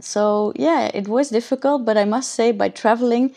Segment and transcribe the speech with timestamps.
[0.00, 3.34] So, yeah, it was difficult, but I must say, by traveling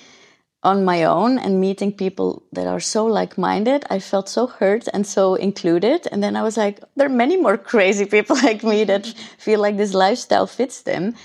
[0.62, 4.88] on my own and meeting people that are so like minded, I felt so hurt
[4.94, 6.08] and so included.
[6.12, 9.36] And then I was like, there are many more crazy people like me that mm-hmm.
[9.40, 11.16] feel like this lifestyle fits them.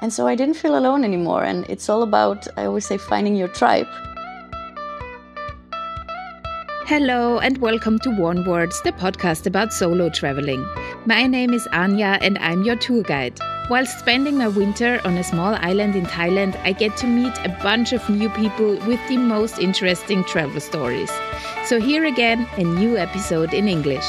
[0.00, 1.42] And so I didn't feel alone anymore.
[1.42, 3.88] And it's all about, I always say, finding your tribe.
[6.86, 10.64] Hello and welcome to Onewards, the podcast about solo traveling.
[11.06, 13.38] My name is Anja and I'm your tour guide.
[13.68, 17.54] While spending my winter on a small island in Thailand, I get to meet a
[17.62, 21.10] bunch of new people with the most interesting travel stories.
[21.66, 24.06] So, here again, a new episode in English.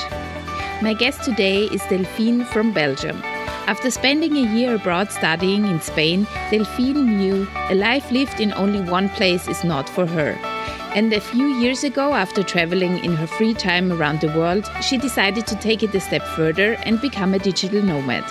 [0.82, 3.22] My guest today is Delphine from Belgium.
[3.68, 8.80] After spending a year abroad studying in Spain, Delphine knew a life lived in only
[8.80, 10.55] one place is not for her.
[10.96, 14.98] And a few years ago, after traveling in her free time around the world, she
[14.98, 18.24] decided to take it a step further and become a digital nomad.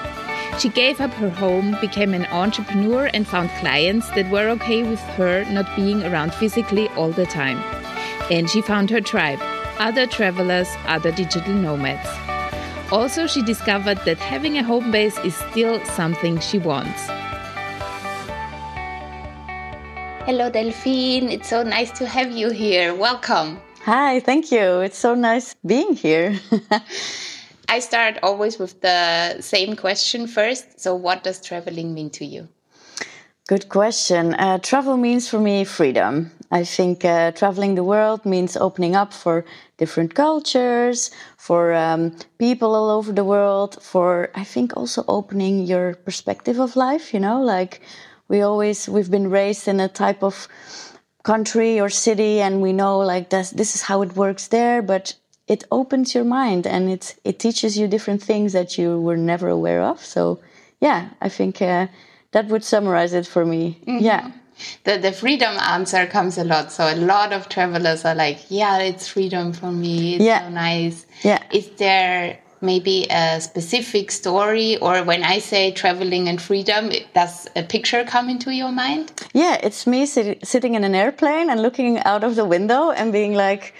[0.59, 5.00] She gave up her home, became an entrepreneur, and found clients that were okay with
[5.19, 7.58] her not being around physically all the time.
[8.30, 9.41] And she found her tribe
[9.78, 12.08] other travelers, other digital nomads.
[12.91, 17.10] Also, she discovered that having a home base is still something she wants.
[20.27, 21.28] Hello, Delphine.
[21.30, 22.94] It's so nice to have you here.
[22.94, 23.61] Welcome.
[23.83, 24.81] Hi, thank you.
[24.81, 26.41] It's so nice being here.
[27.69, 30.81] I start always with the same question first.
[30.81, 32.48] So, what does traveling mean to you?
[33.48, 34.33] Good question.
[34.33, 36.31] Uh, travel means for me freedom.
[36.50, 39.44] I think uh, traveling the world means opening up for
[39.77, 45.97] different cultures, for um, people all over the world, for I think also opening your
[45.97, 47.83] perspective of life, you know, like
[48.28, 50.48] we always we've been raised in a type of
[51.22, 55.14] country or city and we know like this this is how it works there but
[55.47, 59.48] it opens your mind and it it teaches you different things that you were never
[59.48, 60.39] aware of so
[60.81, 61.86] yeah i think uh,
[62.33, 64.05] that would summarize it for me mm -hmm.
[64.05, 64.31] yeah
[64.84, 66.70] the, the freedom answer comes a lot.
[66.70, 70.14] So a lot of travelers are like, yeah, it's freedom for me.
[70.14, 70.47] It's yeah.
[70.47, 71.06] so nice.
[71.22, 71.43] Yeah.
[71.53, 77.62] Is there maybe a specific story or when i say traveling and freedom does a
[77.62, 79.12] picture come into your mind?
[79.32, 83.12] Yeah it's me sit sitting in an airplane and looking out of the window and
[83.12, 83.74] being like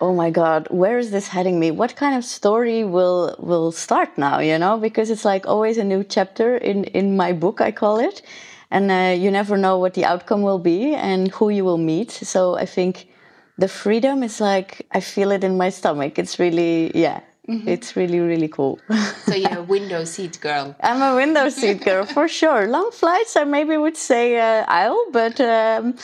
[0.00, 1.70] oh my god where is this heading me?
[1.70, 4.38] What kind of story will will start now?
[4.38, 7.98] You know because it's like always a new chapter in in my book i call
[7.98, 8.22] it.
[8.70, 12.10] And uh, you never know what the outcome will be and who you will meet.
[12.10, 13.08] So i think
[13.56, 16.18] the freedom is like i feel it in my stomach.
[16.18, 17.68] It's really yeah Mm -hmm.
[17.68, 18.78] It's really, really cool.
[19.26, 20.74] so you're a window seat girl.
[20.82, 22.66] I'm a window seat girl for sure.
[22.66, 25.94] Long flights, I maybe would say uh, aisle, but um,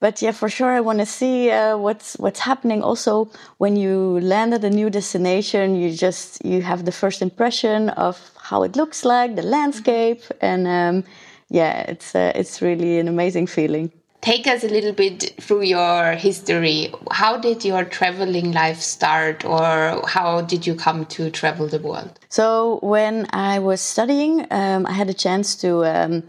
[0.00, 2.82] but yeah, for sure, I want to see uh, what's what's happening.
[2.82, 3.28] Also,
[3.58, 8.18] when you land at a new destination, you just you have the first impression of
[8.50, 11.04] how it looks like, the landscape, and um,
[11.50, 13.90] yeah, it's uh, it's really an amazing feeling
[14.24, 16.90] take us a little bit through your history.
[17.10, 22.18] How did your traveling life start, or how did you come to travel the world?
[22.30, 25.84] So, when I was studying, um, I had a chance to.
[25.84, 26.22] Um,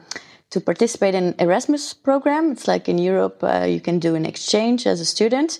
[0.51, 4.87] to participate in Erasmus program, it's like in Europe, uh, you can do an exchange
[4.87, 5.59] as a student,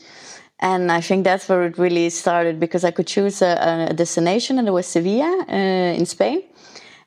[0.60, 4.58] and I think that's where it really started because I could choose a, a destination,
[4.58, 6.44] and it was Sevilla uh, in Spain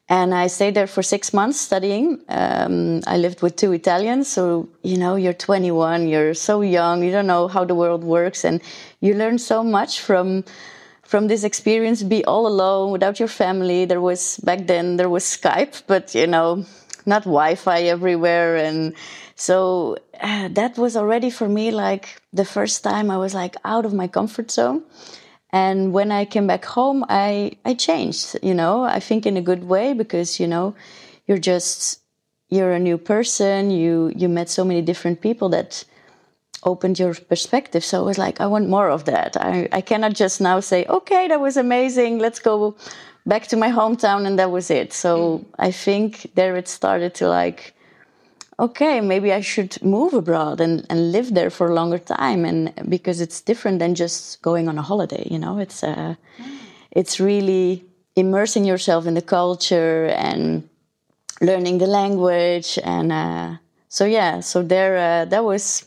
[0.09, 2.21] and I stayed there for six months studying.
[2.29, 4.29] Um, I lived with two Italians.
[4.29, 8.45] So, you know, you're 21, you're so young, you don't know how the world works.
[8.45, 8.63] And
[9.01, 10.45] you learn so much from,
[11.03, 13.85] from this experience, be all alone without your family.
[13.85, 16.65] There was, back then, there was Skype, but, you know,
[17.05, 18.57] not Wi Fi everywhere.
[18.57, 18.95] And
[19.35, 23.85] so uh, that was already for me like the first time I was like out
[23.85, 24.85] of my comfort zone.
[25.51, 29.43] And when I came back home, I, I changed, you know, I think in a
[29.43, 30.75] good way because, you know,
[31.27, 32.01] you're just,
[32.51, 33.71] you're a new person.
[33.71, 35.85] You, you met so many different people that
[36.65, 37.85] opened your perspective.
[37.85, 39.37] So I was like, I want more of that.
[39.37, 42.19] I, I cannot just now say, okay, that was amazing.
[42.19, 42.77] Let's go
[43.25, 44.27] back to my hometown.
[44.27, 44.93] And that was it.
[44.93, 45.45] So mm.
[45.59, 47.75] I think there it started to like,
[48.59, 52.73] okay, maybe I should move abroad and, and live there for a longer time, and
[52.89, 55.27] because it's different than just going on a holiday.
[55.31, 56.15] You know, it's uh,
[56.91, 57.85] it's really
[58.17, 60.69] immersing yourself in the culture and
[61.41, 63.57] learning the language, and uh,
[63.89, 65.87] so yeah, so there uh, that was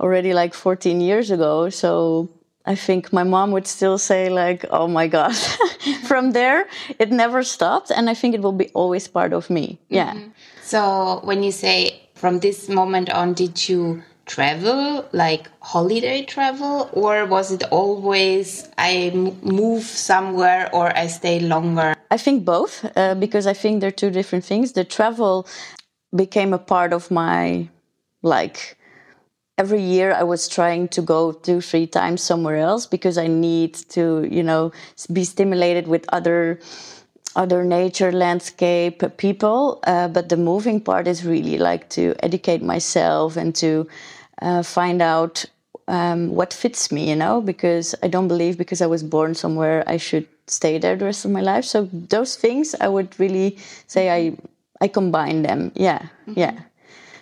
[0.00, 1.68] already like 14 years ago.
[1.70, 2.28] So
[2.68, 5.34] I think my mom would still say like, "Oh my God!"
[6.10, 6.68] From there,
[6.98, 9.78] it never stopped, and I think it will be always part of me.
[9.88, 10.12] Yeah.
[10.12, 10.30] Mm -hmm.
[10.62, 10.80] So
[11.24, 11.76] when you say
[12.14, 19.10] from this moment on, did you travel like holiday travel or was it always I
[19.42, 21.94] move somewhere or I stay longer?
[22.10, 24.72] I think both uh, because I think they're two different things.
[24.72, 25.46] The travel
[26.10, 27.68] became a part of my
[28.22, 28.77] like
[29.58, 33.74] every year I was trying to go two, three times somewhere else because I need
[33.90, 34.72] to, you know,
[35.12, 36.60] be stimulated with other
[37.36, 39.80] other nature, landscape, people.
[39.86, 43.86] Uh, but the moving part is really like to educate myself and to
[44.42, 45.44] uh, find out
[45.86, 49.84] um, what fits me, you know, because I don't believe because I was born somewhere
[49.86, 51.64] I should stay there the rest of my life.
[51.64, 54.36] So those things I would really say I
[54.80, 55.72] I combine them.
[55.74, 56.38] Yeah, mm-hmm.
[56.38, 56.54] yeah.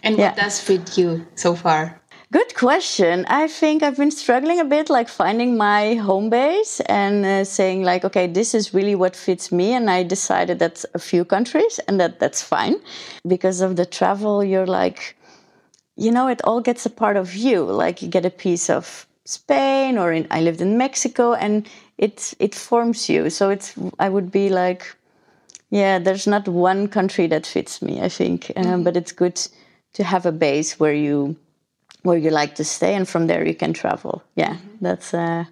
[0.02, 2.00] And what does fit you so far?
[2.36, 3.24] Good question.
[3.30, 7.82] I think I've been struggling a bit, like finding my home base and uh, saying,
[7.82, 9.72] like, okay, this is really what fits me.
[9.72, 12.76] And I decided that's a few countries, and that that's fine.
[13.26, 15.16] Because of the travel, you're like,
[15.96, 17.62] you know, it all gets a part of you.
[17.64, 21.66] Like you get a piece of Spain, or in, I lived in Mexico, and
[21.96, 23.30] it it forms you.
[23.30, 24.94] So it's I would be like,
[25.70, 28.02] yeah, there's not one country that fits me.
[28.02, 28.82] I think, um, mm-hmm.
[28.82, 29.40] but it's good
[29.94, 31.36] to have a base where you
[32.06, 34.22] where you like to stay, and from there you can travel.
[34.34, 34.76] Yeah, mm-hmm.
[34.80, 35.44] that's uh,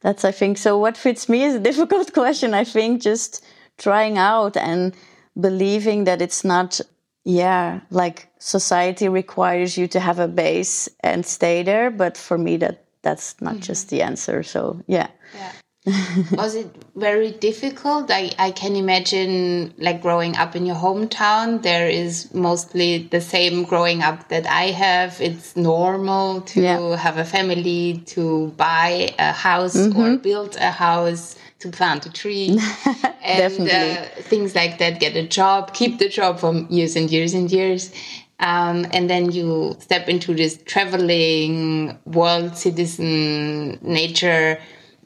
[0.00, 0.58] that's I think.
[0.58, 2.54] So what fits me is a difficult question.
[2.54, 3.44] I think just
[3.78, 4.94] trying out and
[5.38, 6.80] believing that it's not
[7.24, 12.56] yeah like society requires you to have a base and stay there but for me
[12.56, 13.62] that that's not mm-hmm.
[13.62, 15.52] just the answer so yeah yeah
[16.32, 18.10] was it very difficult?
[18.10, 23.64] I, I can imagine like growing up in your hometown, there is mostly the same
[23.64, 25.20] growing up that I have.
[25.20, 26.96] It's normal to yeah.
[26.96, 29.98] have a family, to buy a house mm -hmm.
[29.98, 30.22] or mm-hmm.
[30.22, 32.58] build a house, to plant a tree,
[33.22, 33.96] and uh,
[34.28, 34.98] things like that.
[34.98, 37.92] Get a job, keep the job for years and years and years.
[38.40, 44.58] Um, and then you step into this traveling world citizen nature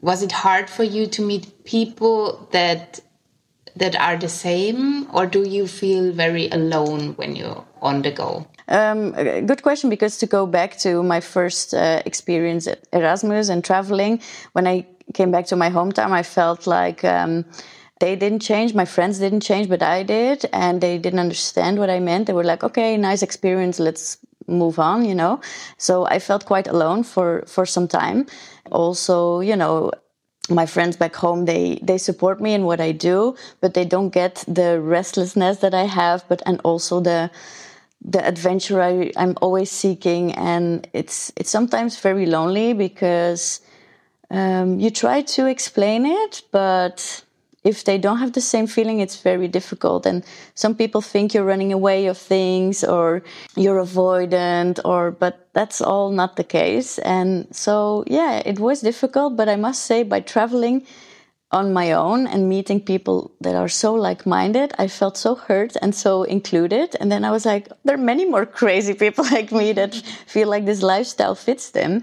[0.05, 3.01] was it hard for you to meet people that
[3.77, 5.09] that are the same?
[5.13, 8.47] Or do you feel very alone when you're on the go?
[8.69, 9.13] Um,
[9.47, 14.23] good question because to go back to my first uh, experience at erasmus and traveling
[14.53, 17.45] when i came back to my hometown i felt like um,
[18.01, 21.91] they didn't change my friends didn't change but i did and they didn't understand what
[21.91, 22.27] i meant.
[22.27, 24.17] They were like okay nice experience let's
[24.47, 25.41] move on you know?
[25.77, 28.25] So i felt quite alone for for some time
[28.71, 29.91] also you know
[30.51, 34.11] my friends back home they they support me in what i do but they don't
[34.11, 37.31] get the restlessness that i have but and also the
[38.05, 40.33] the adventure I, i'm always seeking.
[40.33, 43.61] And it's it's sometimes very lonely because
[44.31, 47.25] um, you try to explain it but
[47.65, 50.07] if they don't have the same feeling, it's very difficult.
[50.07, 50.23] And
[50.55, 53.23] some people think you're running away of things or
[53.57, 56.99] you're avoidant or, but that's all not the case.
[56.99, 60.87] And so, yeah, it was difficult, but I must say by traveling
[61.51, 65.95] on my own and meeting people that are so like-minded, I felt so hurt and
[65.95, 66.97] so included.
[67.01, 69.95] And then I was like, there are many more crazy people like me that
[70.27, 72.03] feel like this lifestyle fits them.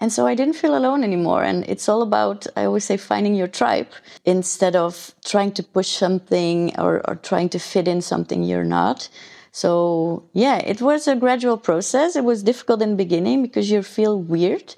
[0.00, 1.42] And so I didn't feel alone anymore.
[1.42, 3.88] And it's all about, I always say, finding your tribe
[4.24, 9.08] instead of trying to push something or, or trying to fit in something you're not.
[9.50, 12.14] So yeah, it was a gradual process.
[12.14, 14.74] It was difficult in the beginning because you feel weird.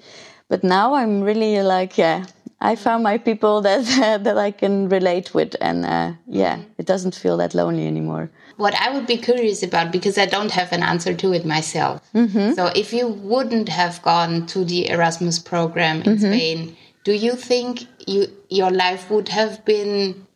[0.47, 2.25] But now I'm really like, yeah,
[2.59, 7.15] I found my people that that I can relate with, and uh, yeah, it doesn't
[7.15, 8.29] feel that lonely anymore.
[8.61, 11.99] What I would be curious about, because I don't have an answer to it myself.
[12.13, 12.53] Mm-hmm.
[12.53, 16.31] So, if you wouldn't have gone to the Erasmus program in mm-hmm.
[16.31, 20.27] Spain, do you think you your life would have been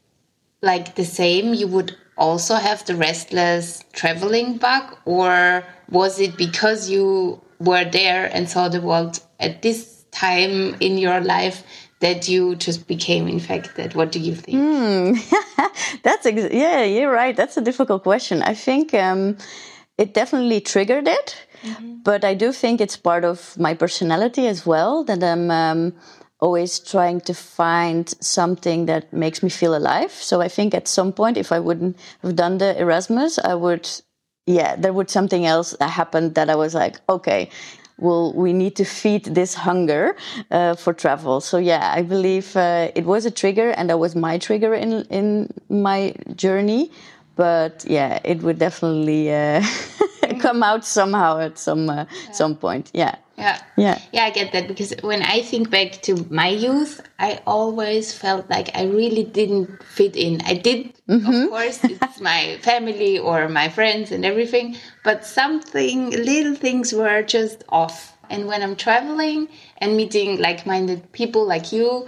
[0.64, 1.54] like the same?
[1.54, 8.26] You would also have the restless traveling bug, or was it because you were there
[8.34, 11.64] and saw the world at this time in your life
[12.00, 13.96] that you just became infected?
[13.96, 14.58] What do you think?
[14.58, 16.02] Mm.
[16.04, 17.36] That's ex- yeah, you're right.
[17.36, 18.42] That's a difficult question.
[18.42, 19.38] I think um,
[19.98, 21.98] it definitely triggered it, mm-hmm.
[22.04, 25.52] but I do think it's part of my personality as well that I'm.
[25.52, 25.94] Um,
[26.40, 30.12] always trying to find something that makes me feel alive.
[30.12, 33.90] So I think at some point, if I wouldn't have done the Erasmus, I would,
[34.46, 37.50] yeah, there would something else happen that I was like, okay,
[37.98, 40.16] will we need to feed this hunger
[40.52, 41.42] uh, for travel.
[41.42, 45.06] So yeah, I believe uh, it was a trigger, and that was my trigger in
[45.10, 46.92] in my journey.
[47.36, 49.62] But yeah, it would definitely uh,
[50.40, 52.32] come out somehow at some uh, yeah.
[52.32, 52.92] some point.
[52.94, 53.16] Yeah.
[53.38, 53.62] Yeah.
[53.76, 54.00] Yeah.
[54.14, 58.50] Yeah, I get that because when I think back to my youth, I always felt
[58.50, 60.42] like I really didn't fit in.
[60.46, 61.44] I did, mm-hmm.
[61.44, 67.24] of course, it's my family or my friends and everything, but something, little things were
[67.24, 68.18] just off.
[68.30, 69.50] And when I'm traveling
[69.80, 72.08] and meeting like minded people like you,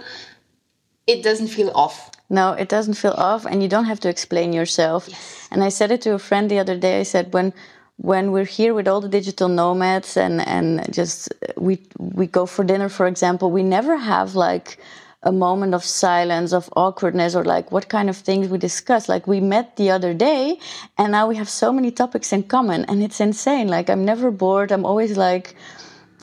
[1.06, 2.10] it doesn't feel off.
[2.30, 5.08] No, it doesn't feel off, and you don't have to explain yourself.
[5.08, 5.48] Yes.
[5.50, 7.00] And I said it to a friend the other day.
[7.00, 7.54] I said, when
[7.98, 12.64] when we're here with all the digital nomads and and just we we go for
[12.64, 14.78] dinner for example we never have like
[15.24, 19.08] a moment of silence of awkwardness or like what kind of things we discuss.
[19.08, 20.58] Like we met the other day
[20.96, 23.66] and now we have so many topics in common and it's insane.
[23.68, 24.70] Like i'm never bored.
[24.70, 25.56] I'm always like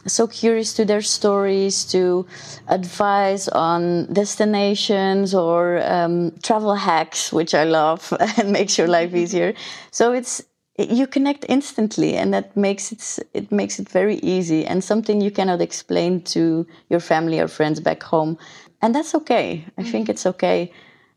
[0.07, 2.27] so curious to their stories, to
[2.67, 9.55] advise on destinations or um, travel hacks, which I love and makes your life easier.
[9.91, 10.43] So it's
[10.77, 15.31] you connect instantly and that makes it it makes it very easy and something you
[15.31, 18.37] cannot explain to your family or friends back home
[18.81, 19.91] and that's okay i mm-hmm.
[19.91, 20.71] think it's okay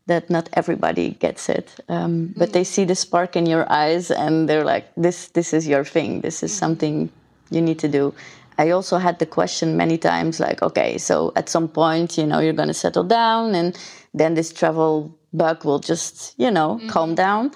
[0.07, 2.39] that not everybody gets it um, mm-hmm.
[2.39, 5.83] but they see the spark in your eyes and they're like this this is your
[5.83, 6.59] thing this is mm-hmm.
[6.59, 7.09] something
[7.51, 8.13] you need to do
[8.57, 12.39] i also had the question many times like okay so at some point you know
[12.39, 13.77] you're going to settle down and
[14.13, 16.87] then this travel bug will just you know mm-hmm.
[16.87, 17.51] calm down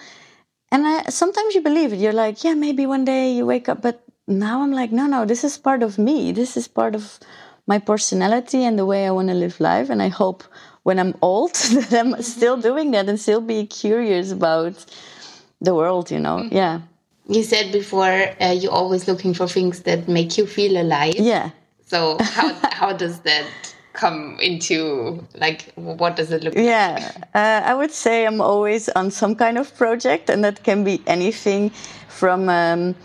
[0.74, 2.00] and I, sometimes you believe it.
[2.00, 3.84] You're like, yeah, maybe one day you wake up.
[3.84, 6.32] But now I'm like, no, no, this is part of me.
[6.32, 7.20] This is part of
[7.68, 9.92] my personality and the way I want to live life.
[9.92, 10.44] And I hope
[10.82, 14.84] when I'm old that I'm still doing that and still be curious about
[15.62, 16.38] the world, you know?
[16.38, 16.56] Mm-hmm.
[16.56, 16.82] Yeah.
[17.30, 21.16] You said before uh, you're always looking for things that make you feel alive.
[21.16, 21.52] Yeah.
[21.86, 27.28] So how how does that come into like what does it look yeah, like?
[27.34, 30.84] Yeah, uh, I would say I'm always on some kind of project, and that can
[30.84, 31.72] be anything
[32.10, 32.50] from.
[32.50, 32.96] Um,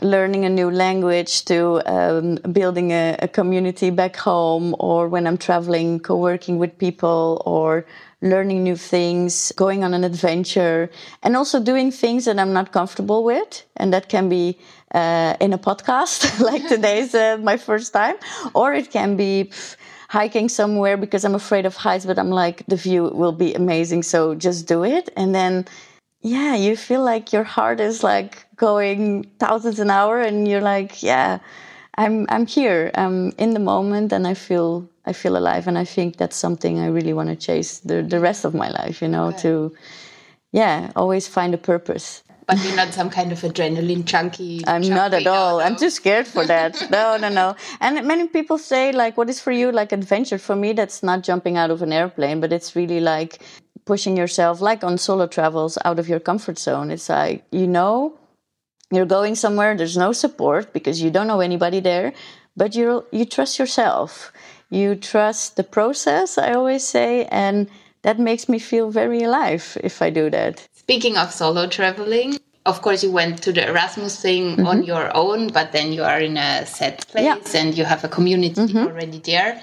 [0.00, 5.36] learning a new language to um, building a, a, community back home or when i'm
[5.36, 7.84] traveling co-working with people or
[8.20, 10.90] learning new things going on an adventure
[11.22, 14.56] and also doing things that i'm not comfortable with and that can be
[14.94, 18.16] uh, in a podcast like today's uh, my first time
[18.54, 19.76] or it can be pff,
[20.08, 24.02] hiking somewhere because I'm afraid of heights, but I'm like, the view will be amazing.
[24.02, 25.10] So just do it.
[25.16, 25.66] And then,
[26.22, 31.02] yeah, you feel like your heart is like going thousands an hour and you're like,
[31.02, 31.38] yeah,
[31.96, 32.90] I'm, I'm here.
[32.94, 35.68] I'm in the moment and I feel, I feel alive.
[35.68, 38.70] And I think that's something I really want to chase the, the rest of my
[38.70, 39.42] life, you know, okay.
[39.42, 39.74] to,
[40.52, 44.64] yeah, always find a purpose but you're not some kind of adrenaline junkie.
[44.66, 45.60] I'm not at all.
[45.60, 46.90] I'm too scared for that.
[46.90, 47.54] no, no, no.
[47.78, 50.38] And many people say like, what is for you like adventure?
[50.38, 53.40] For me, that's not jumping out of an airplane, but it's really like
[53.84, 56.90] pushing yourself, like on solo travels, out of your comfort zone.
[56.90, 58.18] It's like you know
[58.90, 59.76] you're going somewhere.
[59.76, 62.14] There's no support because you don't know anybody there,
[62.56, 64.32] but you you trust yourself.
[64.70, 66.38] You trust the process.
[66.38, 67.68] I always say and
[68.02, 70.66] that makes me feel very alive if I do that.
[70.88, 74.66] Speaking of solo traveling, of course, you went to the Erasmus thing mm-hmm.
[74.66, 77.60] on your own, but then you are in a set place yeah.
[77.60, 78.86] and you have a community mm-hmm.
[78.88, 79.62] already there.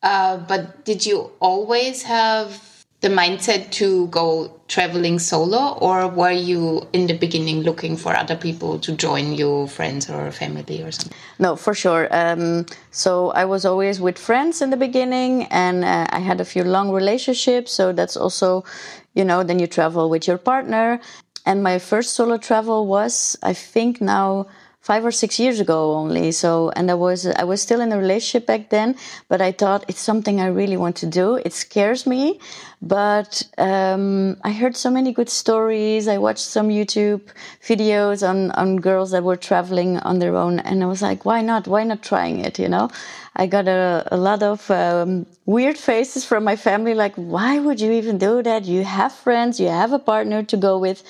[0.00, 6.86] Uh, but did you always have the mindset to go traveling solo, or were you
[6.92, 11.16] in the beginning looking for other people to join you, friends or family or something?
[11.38, 12.08] No, for sure.
[12.10, 16.44] Um, so I was always with friends in the beginning, and uh, I had a
[16.44, 17.72] few long relationships.
[17.72, 18.64] So that's also,
[19.14, 21.00] you know, then you travel with your partner.
[21.46, 24.46] And my first solo travel was, I think, now
[24.80, 26.32] five or six years ago only.
[26.32, 28.96] So, and I was I was still in a relationship back then,
[29.28, 31.36] but I thought it's something I really want to do.
[31.36, 32.40] It scares me,
[32.80, 36.08] but um, I heard so many good stories.
[36.08, 37.22] I watched some YouTube
[37.62, 41.42] videos on on girls that were traveling on their own, and I was like, why
[41.42, 41.68] not?
[41.68, 42.58] Why not trying it?
[42.58, 42.90] You know.
[43.36, 47.80] I got a, a lot of um, weird faces from my family, like, why would
[47.80, 48.64] you even do that?
[48.64, 51.04] You have friends, you have a partner to go with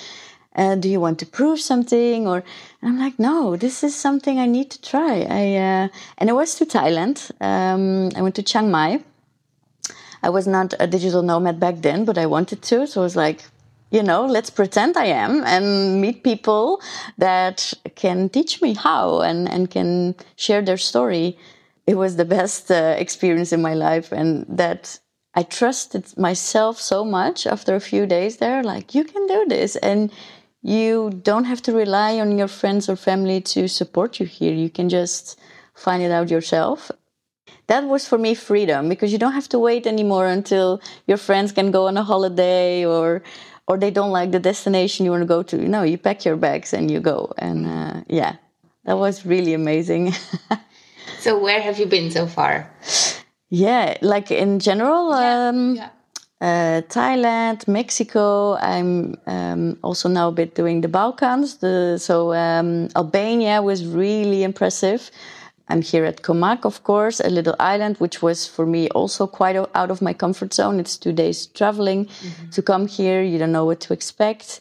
[0.56, 2.26] uh, do you want to prove something?
[2.26, 2.42] Or
[2.82, 5.20] i'm like no this is something i need to try.
[5.22, 5.88] I uh,
[6.18, 7.30] and i was to thailand.
[7.40, 9.02] Um, i went to chiang mai.
[10.22, 12.86] I was not a digital nomad back then but i wanted to.
[12.86, 13.44] So i was like
[13.90, 16.80] you know let's pretend i am and meet people
[17.18, 21.36] that can teach me how and, and can share their story.
[21.86, 25.00] It was the best uh, experience in my life and that
[25.34, 29.76] I trusted myself so much after a few days there, like, you can do this.
[29.76, 30.10] And
[30.62, 34.52] you don't have to rely on your friends or family to support you here.
[34.52, 35.38] You can just
[35.74, 36.90] find it out yourself.
[37.66, 41.52] That was for me freedom because you don't have to wait anymore until your friends
[41.52, 43.22] can go on a holiday or
[43.66, 45.56] or they don't like the destination you want to go to.
[45.56, 47.32] No, you pack your bags and you go.
[47.38, 48.36] And uh, yeah,
[48.84, 50.12] that was really amazing.
[51.20, 52.68] so where have you been so far?
[53.48, 55.10] Yeah, like in general.
[55.10, 55.90] Yeah, um, yeah
[56.40, 58.56] uh, Thailand, Mexico.
[58.56, 61.58] I'm um, also now a bit doing the Balkans.
[61.58, 65.10] The, so um, Albania was really impressive.
[65.68, 69.26] I'm here at Koh Mak, of course, a little island, which was for me also
[69.26, 70.80] quite out of my comfort zone.
[70.80, 72.50] It's two days traveling mm-hmm.
[72.50, 73.22] to come here.
[73.22, 74.60] You don't know what to expect.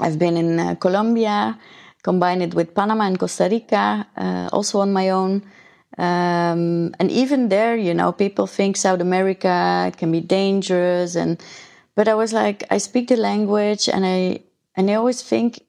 [0.00, 1.56] I've been in uh, Colombia,
[2.02, 5.42] combine it with Panama and Costa Rica, uh, also on my own.
[5.96, 11.42] Um, and even there, you know, people think South America can be dangerous, and
[11.94, 14.40] but I was like, I speak the language, and I
[14.76, 15.60] and I always think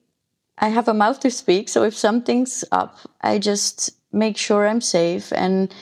[0.57, 1.69] I have a mouth to speak.
[1.69, 5.73] So if something's up, I just make sure I'm safe, and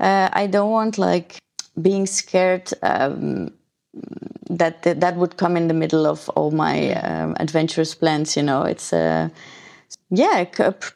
[0.00, 1.38] uh, I don't want like
[1.80, 3.52] being scared um,
[4.48, 8.36] that, that, that would come in the middle of all my um, adventurous plans.
[8.36, 9.28] You know, it's uh,
[10.16, 10.44] yeah,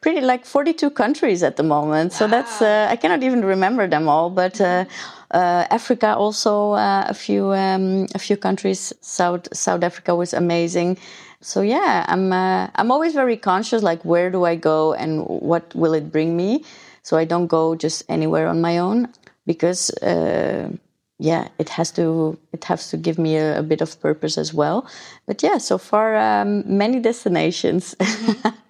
[0.00, 2.12] pretty like 42 countries at the moment.
[2.12, 2.18] Wow.
[2.18, 4.60] So that's uh, I cannot even remember them all, but.
[4.60, 4.84] Uh,
[5.30, 8.94] uh, Africa also uh, a few um, a few countries.
[9.02, 10.96] South South Africa was amazing.
[11.40, 15.74] So yeah, I'm uh, I'm always very conscious like where do I go and what
[15.74, 16.64] will it bring me.
[17.02, 19.08] So I don't go just anywhere on my own
[19.46, 20.70] because uh,
[21.18, 24.54] yeah, it has to it has to give me a, a, bit of purpose as
[24.54, 24.86] well.
[25.26, 27.94] But yeah, so far um, many destinations.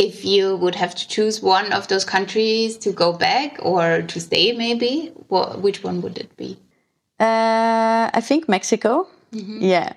[0.00, 4.20] if you would have to choose one of those countries to go back or to
[4.20, 6.58] stay, maybe, what, which one would it be?
[7.18, 9.06] Uh, I think Mexico.
[9.32, 9.58] Mm -hmm.
[9.62, 9.92] Yeah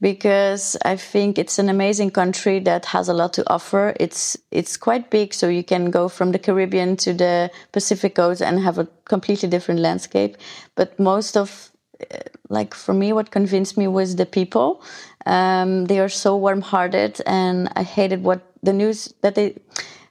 [0.00, 3.94] because I think it's an amazing country that has a lot to offer.
[3.98, 8.42] It's it's quite big, so you can go from the Caribbean to the Pacific coast
[8.42, 10.36] and have a completely different landscape.
[10.74, 14.82] But most of uh, like for me, what convinced me was the people.
[15.24, 19.56] Um, they are so warm-hearted, and I hated what the news that they,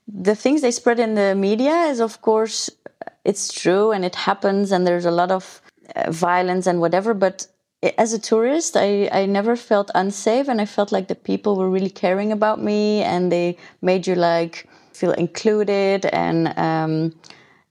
[0.08, 2.72] the things they spread in the media is, of course,
[3.24, 5.62] it's true and it happens, and there's a lot of
[5.96, 7.14] uh, violence and whatever.
[7.14, 7.48] But
[7.98, 11.70] as a tourist, I, I never felt unsafe and I felt like the people were
[11.70, 17.14] really caring about me and they made you like feel included and um,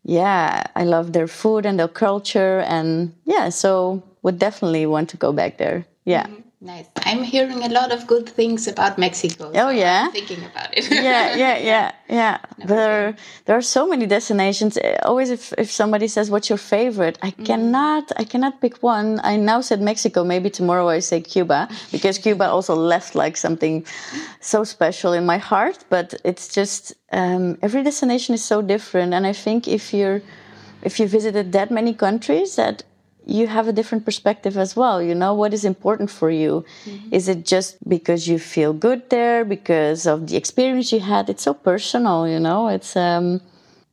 [0.05, 5.17] yeah, I love their food and their culture and yeah, so would definitely want to
[5.17, 5.85] go back there.
[6.05, 6.27] Yeah.
[6.27, 6.44] Mm -hmm.
[6.61, 6.87] Nice.
[7.05, 9.49] I'm hearing a lot of good things about Mexico.
[9.49, 10.91] Oh so yeah, I'm thinking about it.
[10.91, 12.39] yeah, yeah, yeah, yeah.
[12.59, 14.79] No, there, there are so many destinations.
[14.79, 17.45] Eh, always, if if somebody says, "What's your favorite?" I mm.
[17.45, 19.21] cannot, I cannot pick one.
[19.23, 20.25] I now said Mexico.
[20.25, 23.85] Maybe tomorrow I say Cuba because Cuba also left like something
[24.41, 25.85] so special in my heart.
[25.91, 30.23] But it's just um, every destination is so different, and I think if you're
[30.83, 32.85] if you visited that many countries, that
[33.27, 35.03] you have a different perspective as well.
[35.03, 36.65] You know, what is important for you?
[36.85, 37.15] Mm-hmm.
[37.15, 41.31] Is it just because you feel good there, because of the experience you had?
[41.31, 42.69] It's so personal, you know.
[42.69, 43.41] It's um,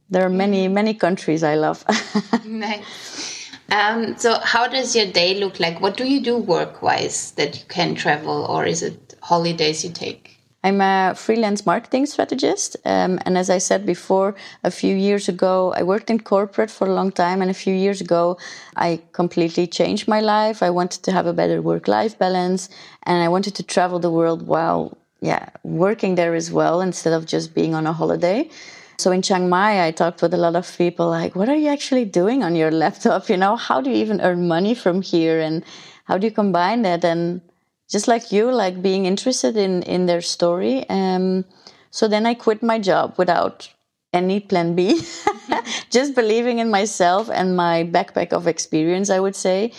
[0.09, 0.73] there are many mm-hmm.
[0.73, 1.85] many countries I love.
[2.45, 3.49] nice.
[3.71, 5.79] Um, so, how does your day look like?
[5.79, 9.91] What do you do work wise that you can travel, or is it holidays you
[9.91, 10.40] take?
[10.63, 12.77] I'm a freelance marketing strategist.
[12.85, 16.87] Um, and as I said before, a few years ago, I worked in corporate for
[16.87, 17.41] a long time.
[17.41, 18.37] And a few years ago,
[18.75, 20.61] I completely changed my life.
[20.61, 22.69] I wanted to have a better work life balance
[23.03, 27.25] and I wanted to travel the world while, yeah, working there as well instead of
[27.25, 28.47] just being on a holiday.
[28.99, 31.69] So in Chiang Mai, I talked with a lot of people like, what are you
[31.69, 33.29] actually doing on your laptop?
[33.29, 35.39] You know, how do you even earn money from here?
[35.39, 35.63] And
[36.05, 37.03] how do you combine that?
[37.03, 37.41] And
[37.91, 40.85] just like you, like being interested in in their story.
[40.89, 41.45] Um,
[41.91, 43.69] so then I quit my job without
[44.13, 45.01] any plan B,
[45.89, 49.71] just believing in myself and my backpack of experience, I would say.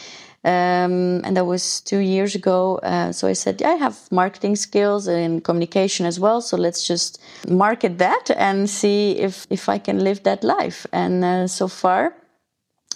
[0.44, 2.80] Um, and that was two years ago.
[2.82, 6.40] Uh, so I said, yeah, I have marketing skills and communication as well.
[6.40, 10.84] So let's just market that and see if, if I can live that life.
[10.92, 12.14] And uh, so far,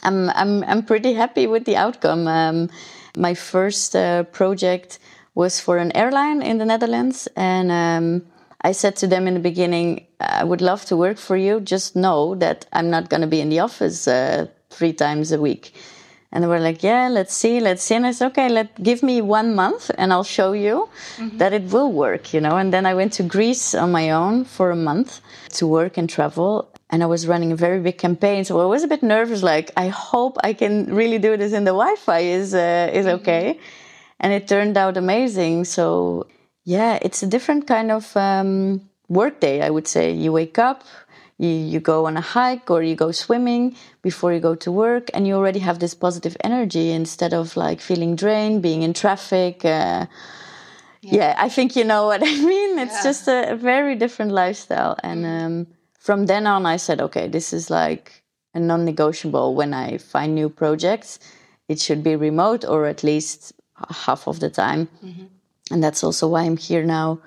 [0.03, 2.27] I'm, I'm, I'm pretty happy with the outcome.
[2.27, 2.69] Um,
[3.17, 4.99] my first uh, project
[5.35, 8.27] was for an airline in the Netherlands, and um,
[8.61, 11.61] I said to them in the beginning, "I would love to work for you.
[11.61, 15.41] Just know that I'm not going to be in the office uh, three times a
[15.41, 15.75] week."
[16.37, 19.03] And they were like, "Yeah, let's see, let's see." And I said, "Okay, let give
[19.03, 20.77] me one month, and I'll show you
[21.17, 21.39] mm-hmm.
[21.39, 22.57] that it will work." You know.
[22.61, 25.21] And then I went to Greece on my own for a month
[25.59, 28.83] to work and travel, and I was running a very big campaign, so I was
[28.85, 29.43] a bit nervous.
[29.43, 33.17] Like, I hope I can really do this, and the Wi-Fi is uh, is mm-hmm.
[33.17, 33.45] okay.
[33.55, 34.21] Mm-hmm.
[34.21, 35.65] And it turned out amazing.
[35.65, 36.27] So
[36.67, 39.63] yeah, it's a different kind of um, work day.
[39.63, 40.83] I would say you wake up,
[41.39, 45.11] you you go on a hike or you go swimming before you go to work,
[45.15, 49.65] and you already have this positive energy instead of like feeling drained, being in traffic.
[49.65, 50.07] Uh,
[51.03, 51.15] yeah.
[51.19, 51.35] yeah.
[51.39, 52.79] I think you know what I mean.
[52.79, 53.03] It's yeah.
[53.03, 55.25] just a, very different lifestyle, and.
[55.25, 55.45] Mm.
[55.45, 55.67] Um,
[56.07, 58.23] from then on, I said, okay, this is like
[58.55, 61.19] a non negotiable when I find new projects.
[61.69, 63.53] It should be remote or at least
[63.91, 64.89] half of the time.
[65.05, 65.25] Mm-hmm.
[65.73, 67.19] And that's also why I'm here now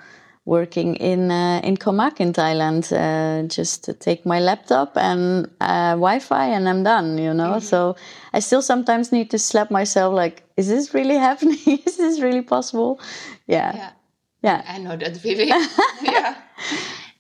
[0.50, 2.84] working in uh, in Koh Mak in Thailand.
[2.92, 7.18] Uh, just to take my laptop and uh, Wi-Fi, and I'm done.
[7.18, 7.54] You know.
[7.54, 7.72] Mm-hmm.
[7.72, 7.96] So
[8.34, 10.14] I still sometimes need to slap myself.
[10.14, 11.80] Like, is this really happening?
[11.86, 13.00] is this really possible?
[13.48, 13.72] Yeah.
[13.76, 13.92] Yeah.
[14.42, 14.62] Yeah.
[14.68, 15.50] I know that feeling.
[16.02, 16.36] yeah.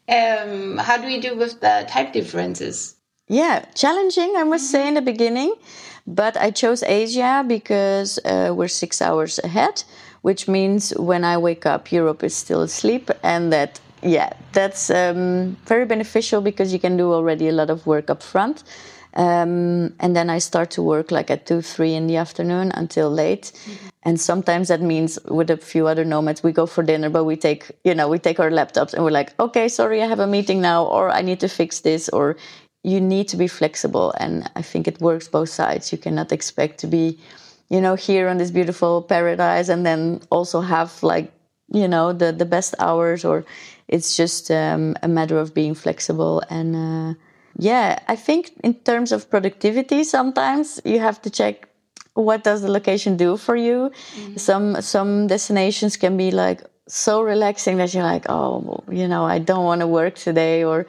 [0.10, 2.96] Um, how do we do with the type differences?
[3.28, 5.54] Yeah, challenging, I must say, in the beginning.
[6.08, 9.84] But I chose Asia because uh, we're six hours ahead,
[10.22, 13.10] which means when I wake up, Europe is still asleep.
[13.24, 17.86] And that, yeah, that's um, very beneficial because you can do already a lot of
[17.86, 18.64] work up front.
[19.16, 23.10] Um, and then I start to work like at two, three in the afternoon until
[23.10, 23.52] late.
[23.54, 23.88] Mm-hmm.
[24.04, 27.36] And sometimes that means with a few other nomads, we go for dinner, but we
[27.36, 30.28] take, you know, we take our laptops and we're like, okay, sorry, I have a
[30.28, 32.38] meeting now, or I need to fix this, or
[32.84, 36.80] you need to be flexible and i think it works both sides you cannot expect
[36.80, 37.20] to be
[37.70, 41.32] you know here on this beautiful paradise and then also have like
[41.72, 43.46] you know the the best hours or
[43.88, 47.14] it's just um, a matter of being flexible and uh,
[47.58, 51.68] yeah i think in terms of productivity sometimes you have to check
[52.14, 54.36] what does the location do for you mm-hmm.
[54.38, 59.38] some some destinations can be like so relaxing that you're like oh you know i
[59.38, 60.86] don't want to work today or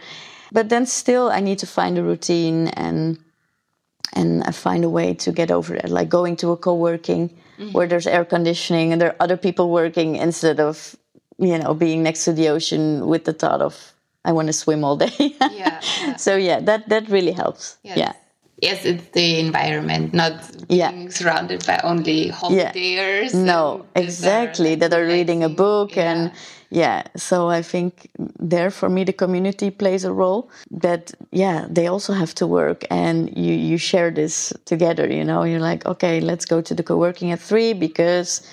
[0.52, 3.18] but then still, I need to find a routine and
[4.12, 5.88] and I find a way to get over it.
[5.88, 7.72] Like going to a co-working mm-hmm.
[7.72, 10.96] where there's air conditioning and there are other people working instead of
[11.38, 13.94] you know being next to the ocean with the thought of
[14.24, 15.12] I want to swim all day.
[15.18, 17.78] yeah, yeah, So yeah, that that really helps.
[17.82, 17.98] Yes.
[17.98, 18.12] Yeah.
[18.62, 20.34] Yes, it's the environment, not
[20.68, 21.08] being yeah.
[21.08, 23.32] surrounded by only holidayers.
[23.32, 23.42] Yeah.
[23.42, 24.74] No, exactly.
[24.74, 26.30] That are reading a book and
[26.70, 31.86] yeah so i think there for me the community plays a role that yeah they
[31.86, 36.20] also have to work and you you share this together you know you're like okay
[36.20, 38.46] let's go to the co-working at three because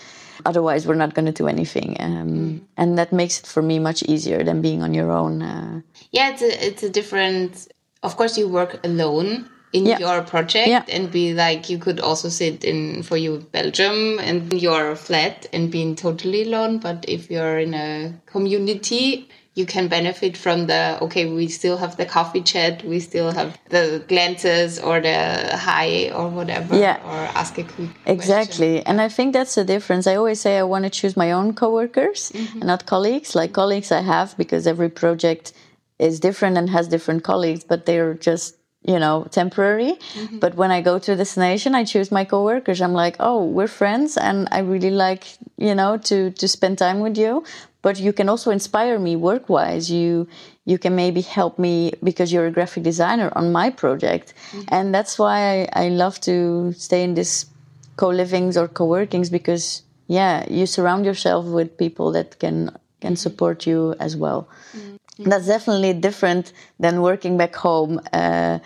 [0.46, 2.62] otherwise we're not going to do anything um, mm.
[2.78, 6.30] and that makes it for me much easier than being on your own uh, yeah
[6.32, 7.68] it's a, it's a different
[8.04, 10.00] of course you work alone in yeah.
[10.00, 10.84] your project yeah.
[10.90, 15.72] and be like you could also sit in for you Belgium and your flat and
[15.72, 16.80] being totally alone.
[16.80, 21.98] But if you're in a community, you can benefit from the okay, we still have
[21.98, 26.98] the coffee chat, we still have the glances or the hi or whatever, yeah.
[27.04, 28.76] or ask a quick exactly.
[28.76, 28.88] Question.
[28.88, 30.06] And I think that's the difference.
[30.06, 32.60] I always say I want to choose my own coworkers mm -hmm.
[32.60, 33.36] and not colleagues.
[33.36, 35.54] Like colleagues I have because every project
[35.98, 38.57] is different and has different colleagues, but they're just
[38.88, 40.40] you know temporary mm-hmm.
[40.40, 43.68] but when i go to a destination i choose my coworkers i'm like oh we're
[43.68, 45.26] friends and i really like
[45.58, 47.44] you know to to spend time with you
[47.82, 50.28] but you can also inspire me work wise you
[50.66, 54.64] you can maybe help me because you're a graphic designer on my project mm-hmm.
[54.70, 57.46] and that's why I, I love to stay in this
[57.98, 62.72] co-livings or co-workings because yeah you surround yourself with people that can
[63.02, 63.16] can mm-hmm.
[63.16, 64.97] support you as well mm-hmm.
[65.20, 68.60] That's definitely different than working back home uh,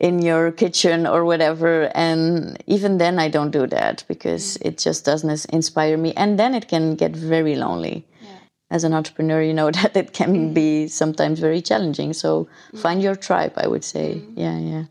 [0.00, 1.90] in your kitchen or whatever.
[1.94, 4.66] And even then, I don't do that because mm.
[4.66, 6.12] it just doesn't inspire me.
[6.14, 8.06] And then it can get very lonely.
[8.22, 8.28] Yeah.
[8.70, 12.12] As an entrepreneur, you know that it can be sometimes very challenging.
[12.12, 12.78] So mm.
[12.78, 14.14] find your tribe, I would say.
[14.14, 14.32] Mm.
[14.36, 14.84] Yeah, yeah.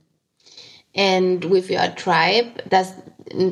[0.95, 2.91] And with your tribe, does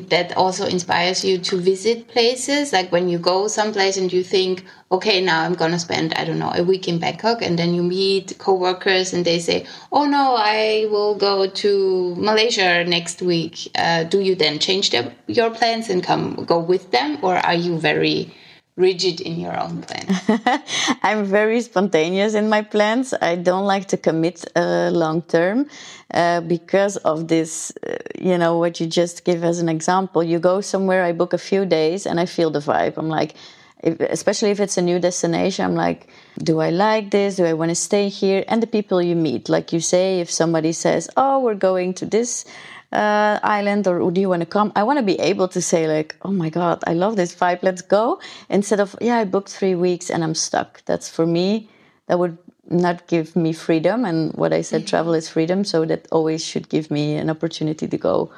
[0.08, 2.72] that also inspires you to visit places?
[2.72, 6.38] Like when you go someplace and you think okay now i'm gonna spend i don't
[6.38, 10.36] know a week in bangkok and then you meet co-workers and they say oh no
[10.38, 15.90] i will go to malaysia next week uh, do you then change the, your plans
[15.90, 17.18] and come go with them?
[17.22, 18.32] Or are you very
[18.76, 20.06] rigid in your own plan?
[21.02, 23.14] I'm very spontaneous in my plans.
[23.20, 25.66] I don't like to commit uh, long term
[26.12, 30.22] uh, because of this, uh, you know, what you just give as an example.
[30.22, 32.94] You go somewhere, I book a few days, and I feel the vibe.
[32.96, 33.34] I'm like,
[33.82, 36.08] if, especially if it's a new destination, I'm like,
[36.38, 37.36] do I like this?
[37.36, 38.44] Do I want to stay here?
[38.48, 42.06] And the people you meet, like you say, if somebody says, oh, we're going to
[42.06, 42.44] this
[42.92, 44.72] uh, island or do you want to come?
[44.76, 47.62] I want to be able to say like, oh my god, I love this vibe.
[47.62, 48.20] Let's go.
[48.48, 50.82] Instead of yeah, I booked three weeks and I'm stuck.
[50.84, 51.68] That's for me.
[52.06, 54.04] That would not give me freedom.
[54.04, 55.64] And what I said, travel is freedom.
[55.64, 58.30] So that always should give me an opportunity to go.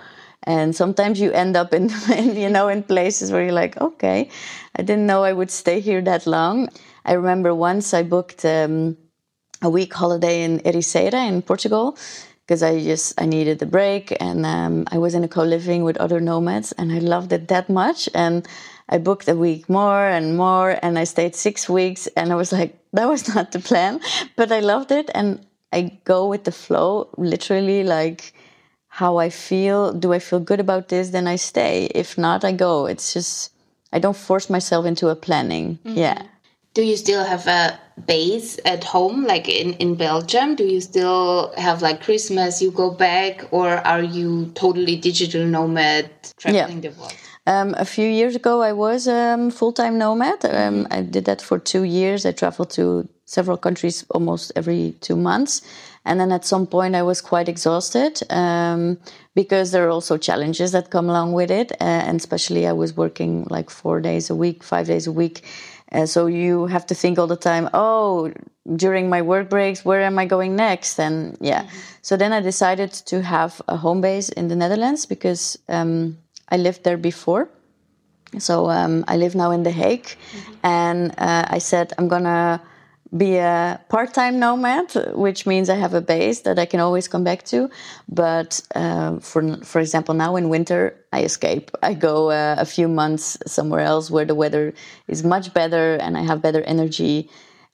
[0.45, 4.31] And sometimes you end up in, in you know in places where you're like, okay,
[4.77, 6.69] I didn't know I would stay here that long.
[7.05, 8.45] I remember once I booked.
[8.45, 8.97] Um,
[9.63, 11.99] a week holiday in Ericeira in Portugal,
[12.49, 15.99] because I just I needed a break and um, I was in a co-living with
[15.99, 18.09] other nomads and I loved it that much.
[18.15, 18.49] And
[18.89, 22.51] I booked a week more and more and I stayed six weeks and I was
[22.51, 24.01] like that was not the plan
[24.37, 25.11] but I loved it.
[25.15, 28.33] And I go with the flow literally like
[28.89, 29.93] how I feel.
[29.93, 31.11] Do I feel good about this?
[31.11, 31.91] Then I stay.
[31.95, 32.87] If not I go.
[32.87, 33.53] It's just
[33.93, 35.79] I don't force myself into a planning.
[35.85, 35.99] Mm-hmm.
[35.99, 36.23] yeah
[36.79, 41.53] do you still have a base at home like in, in belgium do you still
[41.57, 46.91] have like christmas you go back or are you totally digital nomad traveling yeah.
[46.91, 47.15] the world
[47.49, 50.45] Um, a few years ago, I was um, full time nomad.
[50.45, 52.27] Um, I did that for two years.
[52.27, 55.63] I traveled to several countries almost every two months.
[56.05, 58.99] And then at some point, I was quite exhausted um,
[59.35, 61.73] because there are also challenges that come along with it.
[61.73, 65.43] Uh, and especially, I was working like four days a week, five days a week.
[65.93, 68.33] Uh, so you have to think all the time, oh,
[68.77, 70.99] during my work breaks, where am I going next?
[70.99, 71.63] And yeah.
[71.63, 71.79] Mm-hmm.
[72.03, 76.19] So then I decided to have a home base in the Netherlands because um,
[76.51, 77.49] I lived there before.
[78.39, 80.05] So um, I live now in The Hague.
[80.05, 80.53] Mm-hmm.
[80.63, 82.61] And uh, I said, I'm going to
[83.17, 87.25] be a part-time nomad, which means I have a base that I can always come
[87.25, 87.71] back to.
[88.09, 91.71] But uh, for for example, now in winter, I escape.
[91.83, 94.75] I go uh, a few months somewhere else where the weather
[95.07, 97.31] is much better and I have better energy.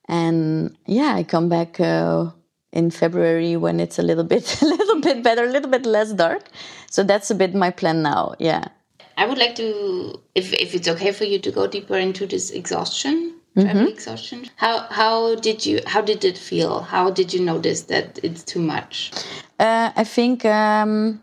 [0.08, 2.30] And yeah, I come back uh,
[2.72, 6.12] in February when it's a little bit a little bit better, a little bit less
[6.12, 6.44] dark.
[6.90, 8.34] So that's a bit my plan now.
[8.38, 8.68] Yeah.
[9.16, 12.50] I would like to, if if it's okay for you, to go deeper into this
[12.50, 13.86] exhaustion mm-hmm.
[13.86, 16.80] exhaustion how how did you how did it feel?
[16.80, 19.12] How did you notice that it's too much?
[19.58, 21.20] Uh, i think um,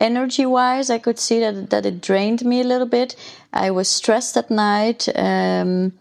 [0.00, 3.16] energy wise i could see that that it drained me a little bit.
[3.52, 5.92] I was stressed at night um,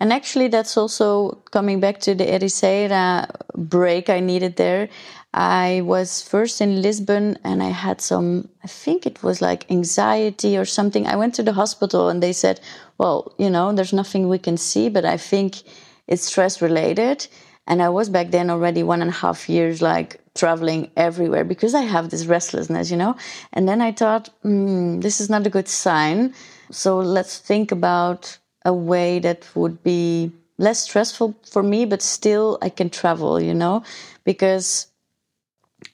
[0.00, 4.88] and actually that's also coming back to the ericeira break i needed there.
[5.36, 10.56] I was first in Lisbon and I had some, I think it was like anxiety
[10.56, 11.06] or something.
[11.06, 12.58] I went to the hospital and they said,
[12.98, 15.62] well, you know, there's nothing we can see, but I think
[16.06, 17.26] it's stress related.
[17.66, 21.74] And I was back then already one and a half years like traveling everywhere because
[21.74, 23.16] I have this restlessness, you know?
[23.52, 26.32] And then I thought, mm, this is not a good sign.
[26.70, 32.58] So let's think about a way that would be less stressful for me, but still
[32.62, 33.82] I can travel, you know?
[34.24, 34.86] Because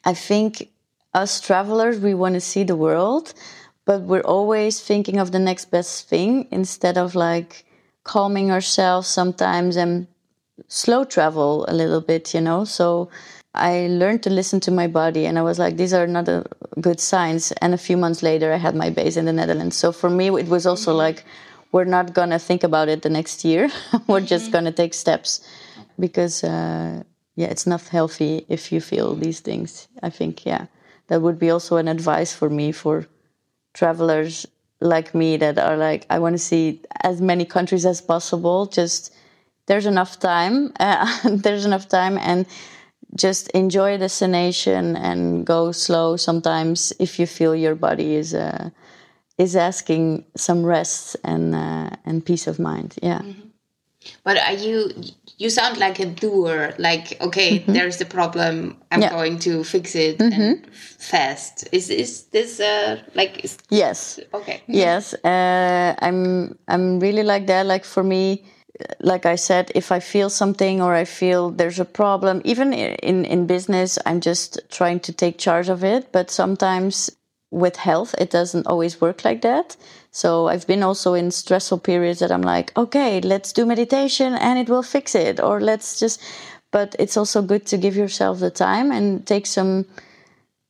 [0.05, 0.69] I think
[1.15, 3.35] us travelers, we want to see the world,
[3.85, 7.65] but we're always thinking of the next best thing instead of like
[8.05, 10.07] calming ourselves sometimes and
[10.69, 12.65] slow travel a little bit, you know?
[12.65, 13.11] So
[13.55, 16.45] I learned to listen to my body and I was like, these are not a
[16.81, 17.53] good signs.
[17.61, 19.77] And a few months later, I had my base in the Netherlands.
[19.77, 20.99] So for me, it was also mm-hmm.
[20.99, 21.25] like,
[21.73, 23.71] we're not going to think about it the next year.
[24.07, 24.27] we're mm-hmm.
[24.27, 25.41] just going to take steps
[25.99, 27.03] because uh,
[27.35, 29.89] yeah, it's not healthy if you feel these things.
[30.03, 30.67] I think, yeah,
[31.09, 33.07] that would be also an advice for me for
[33.75, 34.47] travelers
[34.81, 38.67] like me that are like, I want to see as many countries as possible.
[38.67, 39.15] Just
[39.67, 40.73] there's enough time.
[40.81, 42.47] Uh, there's enough time, and
[43.15, 46.17] just enjoy a destination and go slow.
[46.17, 48.71] Sometimes, if you feel your body is uh,
[49.39, 53.21] is asking some rest and uh, and peace of mind, yeah.
[53.21, 53.52] Mm-hmm.
[54.25, 54.91] But are you
[55.43, 57.75] you sound like a doer like okay mm -hmm.
[57.75, 59.13] there's the problem i'm yeah.
[59.19, 60.35] going to fix it mm -hmm.
[60.35, 60.73] and mm-hmm.
[60.99, 66.21] fast is is this uh like is yes okay yes uh, i'm
[66.73, 68.25] i'm really like that like for me
[69.11, 73.25] like i said if i feel something or i feel there's a problem even in
[73.25, 77.11] in business i'm just trying to take charge of it but sometimes
[77.51, 79.77] with health it doesn't always work like that
[80.13, 84.59] so I've been also in stressful periods that I'm like, okay, let's do meditation and
[84.59, 86.21] it will fix it, or let's just.
[86.71, 89.87] But it's also good to give yourself the time and take some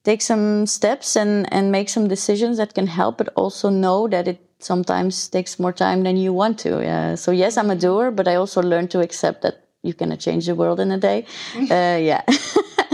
[0.04, 4.28] take some steps and and make some decisions that can help, but also know that
[4.28, 6.88] it sometimes takes more time than you want to.
[6.88, 10.20] Uh, so yes, I'm a doer, but I also learned to accept that you cannot
[10.20, 11.26] change the world in a day.
[11.56, 12.22] Uh, yeah.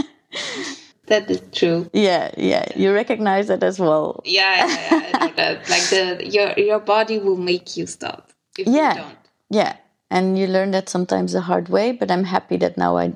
[1.09, 1.89] that is true.
[1.93, 4.21] Yeah, yeah, you recognize that as well.
[4.25, 5.69] Yeah, yeah, I know that.
[5.69, 9.17] Like the your your body will make you stop if yeah, you don't.
[9.49, 9.75] Yeah,
[10.09, 11.91] and you learn that sometimes the hard way.
[11.91, 13.13] But I'm happy that now I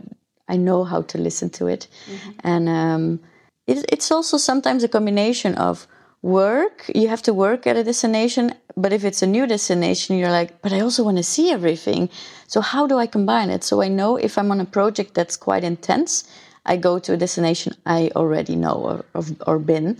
[0.48, 2.32] I know how to listen to it, mm-hmm.
[2.44, 3.20] and um,
[3.68, 5.88] it, it's also sometimes a combination of
[6.22, 6.90] work.
[6.94, 10.62] You have to work at a destination, but if it's a new destination, you're like,
[10.62, 12.10] but I also want to see everything.
[12.48, 13.64] So how do I combine it?
[13.64, 16.24] So I know if I'm on a project that's quite intense
[16.66, 19.98] I go to a destination I already know or, or, been.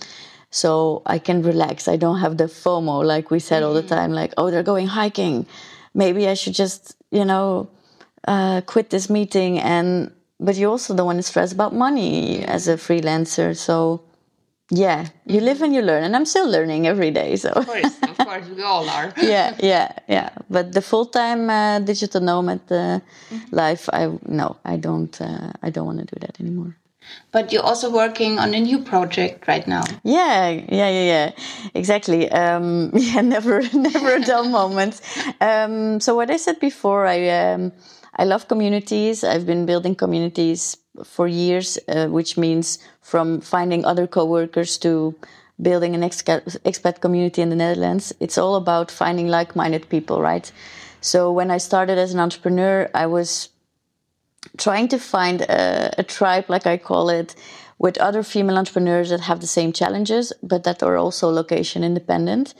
[0.50, 1.88] So I can relax.
[1.88, 3.68] I don't have the FOMO, like we said mm-hmm.
[3.68, 3.96] all the mm-hmm.
[3.96, 5.46] time, like, oh, they're going hiking.
[5.94, 7.70] Maybe I should just, you know,
[8.28, 9.60] uh, quit this meeting.
[9.60, 13.58] And, but you also don't want to stress about money as a freelancer.
[13.58, 14.02] So
[14.70, 17.36] yeah, you live and you learn, and I'm still learning every day.
[17.36, 19.14] So of course, of course, we all are.
[19.22, 20.30] yeah, yeah, yeah.
[20.50, 23.00] But the full time uh, digital nomad uh,
[23.30, 23.56] mm-hmm.
[23.56, 26.78] life, I no, I don't, uh, I don't want to do that anymore.
[27.32, 29.84] But you're also working on a new project right now.
[30.04, 31.32] Yeah, yeah, yeah, yeah.
[31.74, 32.32] Exactly.
[32.32, 35.02] Um, yeah, never, never a dull moment.
[35.42, 37.30] Um, so what I said before, I.
[37.30, 37.72] Um,
[38.16, 39.24] I love communities.
[39.24, 45.16] I've been building communities for years, uh, which means from finding other coworkers to
[45.62, 50.52] building an expat community in the Netherlands, it's all about finding like minded people, right?
[51.02, 53.50] So when I started as an entrepreneur, I was
[54.58, 57.36] trying to find a, a tribe, like I call it,
[57.78, 62.54] with other female entrepreneurs that have the same challenges, but that are also location independent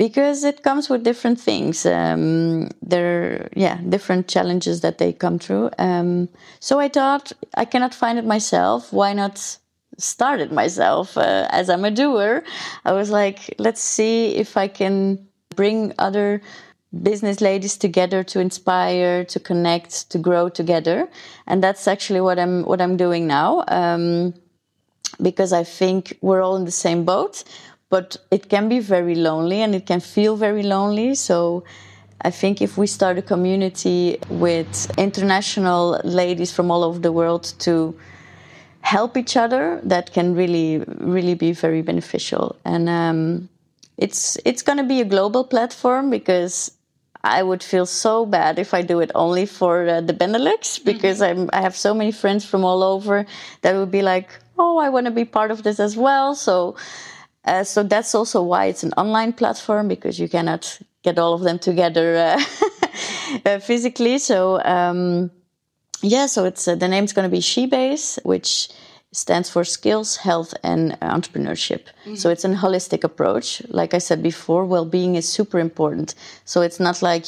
[0.00, 1.84] because it comes with different things.
[1.84, 5.68] Um, there yeah, different challenges that they come through.
[5.78, 8.94] Um, so I thought I cannot find it myself.
[8.94, 9.58] Why not
[9.98, 11.18] start it myself?
[11.18, 12.42] Uh, as I'm a doer,
[12.86, 16.40] I was like, let's see if I can bring other
[17.02, 21.10] business ladies together to inspire, to connect, to grow together,
[21.46, 23.64] and that's actually what I'm what I'm doing now.
[23.68, 24.32] Um,
[25.20, 27.44] because I think we're all in the same boat
[27.90, 31.14] but it can be very lonely and it can feel very lonely.
[31.14, 31.64] So
[32.22, 37.52] I think if we start a community with international ladies from all over the world
[37.60, 37.98] to
[38.82, 42.56] help each other, that can really, really be very beneficial.
[42.64, 43.48] And um,
[43.98, 46.70] it's it's going to be a global platform because
[47.22, 51.20] I would feel so bad if I do it only for uh, the Benelux because
[51.20, 51.50] mm-hmm.
[51.52, 53.26] i have so many friends from all over
[53.60, 56.34] that would be like, oh, I want to be part of this as well.
[56.34, 56.76] So
[57.44, 61.40] uh, so that's also why it's an online platform because you cannot get all of
[61.40, 62.44] them together uh,
[63.46, 64.18] uh, physically.
[64.18, 65.30] So um,
[66.02, 68.68] yeah, so it's uh, the name's going to be SheBase, which
[69.12, 71.86] stands for Skills, Health, and Entrepreneurship.
[72.04, 72.14] Mm-hmm.
[72.14, 73.62] So it's a holistic approach.
[73.68, 76.14] Like I said before, well-being is super important.
[76.44, 77.26] So it's not like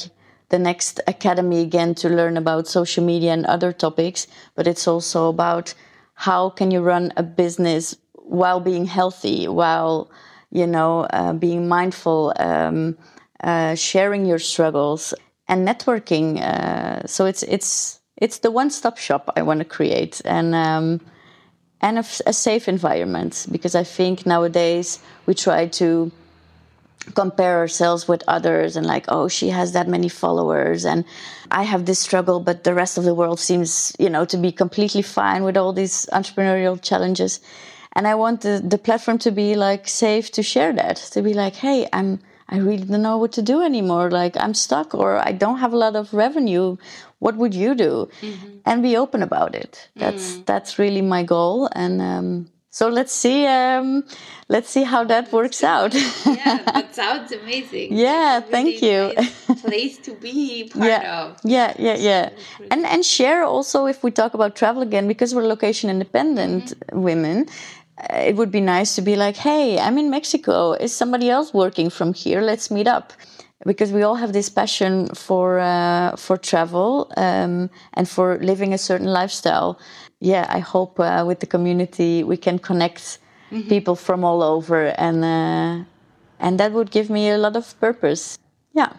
[0.51, 5.29] the next academy again to learn about social media and other topics, but it's also
[5.29, 5.75] about
[6.15, 7.97] how can you run a business
[8.33, 10.11] while being healthy, while
[10.51, 12.97] you know uh, being mindful, um,
[13.45, 15.15] uh, sharing your struggles,
[15.49, 16.41] and networking.
[16.41, 21.01] Uh, so it's it's it's the one-stop shop I want to create, and um,
[21.83, 26.11] and a, a safe environment because I think nowadays we try to
[27.15, 31.05] compare ourselves with others and like oh she has that many followers and
[31.51, 34.53] i have this struggle but the rest of the world seems you know to be
[34.53, 37.41] completely fine with all these entrepreneurial challenges
[37.95, 41.35] and I want the, the platform to be like safe to share that, to be
[41.35, 42.21] like, hey, I'm
[42.53, 44.11] I really don't know what to do anymore.
[44.11, 46.77] Like I'm stuck or I don't have a lot of revenue.
[47.19, 48.11] What would you do?
[48.21, 48.59] Mm-hmm.
[48.67, 49.89] And be open about it.
[49.97, 50.45] That's mm.
[50.45, 51.71] that's really my goal.
[51.73, 54.05] And um, so let's see um,
[54.49, 55.95] let's see how that works out.
[56.27, 57.95] yeah, that sounds amazing.
[57.95, 59.13] yeah, really thank you.
[59.17, 61.23] Nice place to be part yeah.
[61.23, 61.39] of.
[61.45, 62.31] Yeah, yeah, yeah.
[62.71, 67.03] And and share also if we talk about travel again because we're location independent mm-hmm.
[67.03, 67.47] women
[68.11, 70.73] it would be nice to be like, hey, I'm in Mexico.
[70.73, 72.41] Is somebody else working from here?
[72.41, 73.13] Let's meet up.
[73.65, 78.79] Because we all have this passion for uh, for travel um, and for living a
[78.79, 79.79] certain lifestyle.
[80.19, 83.19] Yeah, I hope uh, with the community we can connect
[83.53, 83.69] mm-hmm.
[83.69, 85.85] people from all over, and uh,
[86.41, 88.37] and that would give me a lot of purpose.
[88.73, 88.95] Yeah.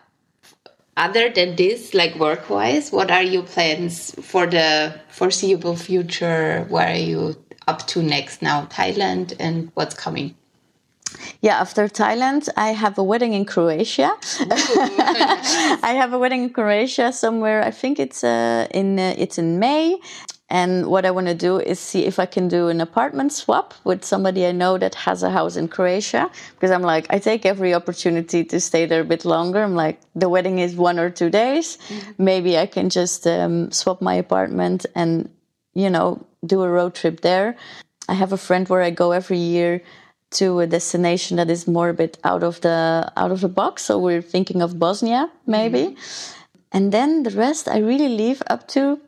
[0.95, 6.65] Other than this, like work wise, what are your plans for the foreseeable future?
[6.69, 8.65] Where are you up to next now?
[8.65, 10.35] Thailand and what's coming?
[11.41, 14.11] Yeah, after Thailand, I have a wedding in Croatia.
[14.49, 17.63] I have a wedding in Croatia somewhere.
[17.63, 19.99] I think it's uh, in uh, it's in May.
[20.49, 23.73] And what I want to do is see if I can do an apartment swap
[23.85, 26.29] with somebody I know that has a house in Croatia.
[26.53, 29.63] Because I'm like, I take every opportunity to stay there a bit longer.
[29.63, 31.77] I'm like, the wedding is one or two days.
[31.77, 32.23] Mm-hmm.
[32.23, 35.27] Maybe I can just um, swap my apartment and,
[35.73, 37.55] you know, do a road trip there.
[38.07, 39.81] I have a friend where I go every year
[40.31, 43.83] to a destination that is more a bit out of the out of the box.
[43.83, 45.79] So we're thinking of Bosnia, maybe.
[45.79, 46.39] Mm-hmm.
[46.71, 48.99] And then the rest I really leave up to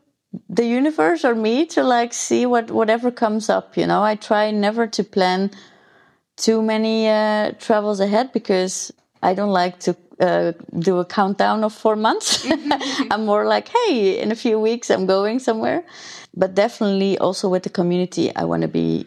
[0.48, 4.02] the universe or me to like see what whatever comes up, you know.
[4.02, 5.50] I try never to plan
[6.36, 11.72] too many uh, travels ahead because I don't like to uh, do a countdown of
[11.72, 12.46] four months.
[12.56, 13.12] Mm-hmm.
[13.12, 15.84] I'm more like, hey, in a few weeks I'm going somewhere
[16.36, 19.06] but definitely also with the community i want to be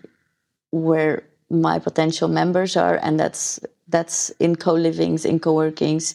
[0.72, 6.14] where my potential members are and that's that's in co-livings in co-workings.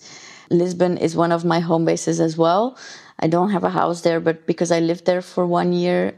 [0.50, 2.78] Lisbon is one of my home bases as well.
[3.18, 6.14] I don't have a house there but because i lived there for one year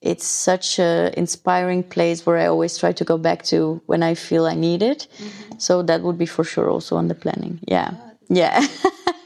[0.00, 4.14] it's such an inspiring place where i always try to go back to when i
[4.14, 5.06] feel i need it.
[5.18, 5.58] Mm-hmm.
[5.58, 7.60] so that would be for sure also on the planning.
[7.66, 7.90] Yeah.
[7.94, 8.60] Oh, yeah.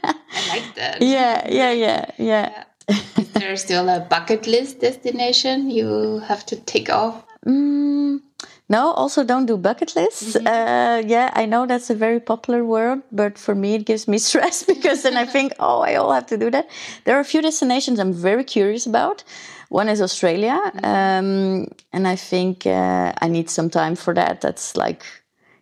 [0.03, 1.01] i like that.
[1.01, 2.49] Yeah yeah yeah, yeah.
[2.49, 2.63] yeah.
[2.89, 7.23] Is there still a bucket list destination you have to tick off?
[7.45, 8.21] Mm,
[8.69, 10.35] no, also don't do bucket lists.
[10.35, 10.47] Mm-hmm.
[10.47, 14.17] Uh, yeah, I know that's a very popular word, but for me it gives me
[14.29, 16.69] stress because then I think, oh, I all have to do that.
[17.03, 19.23] There are a few destinations I'm very curious about.
[19.69, 20.85] One is Australia, mm-hmm.
[20.85, 24.41] um, and I think uh, I need some time for that.
[24.41, 25.03] That's like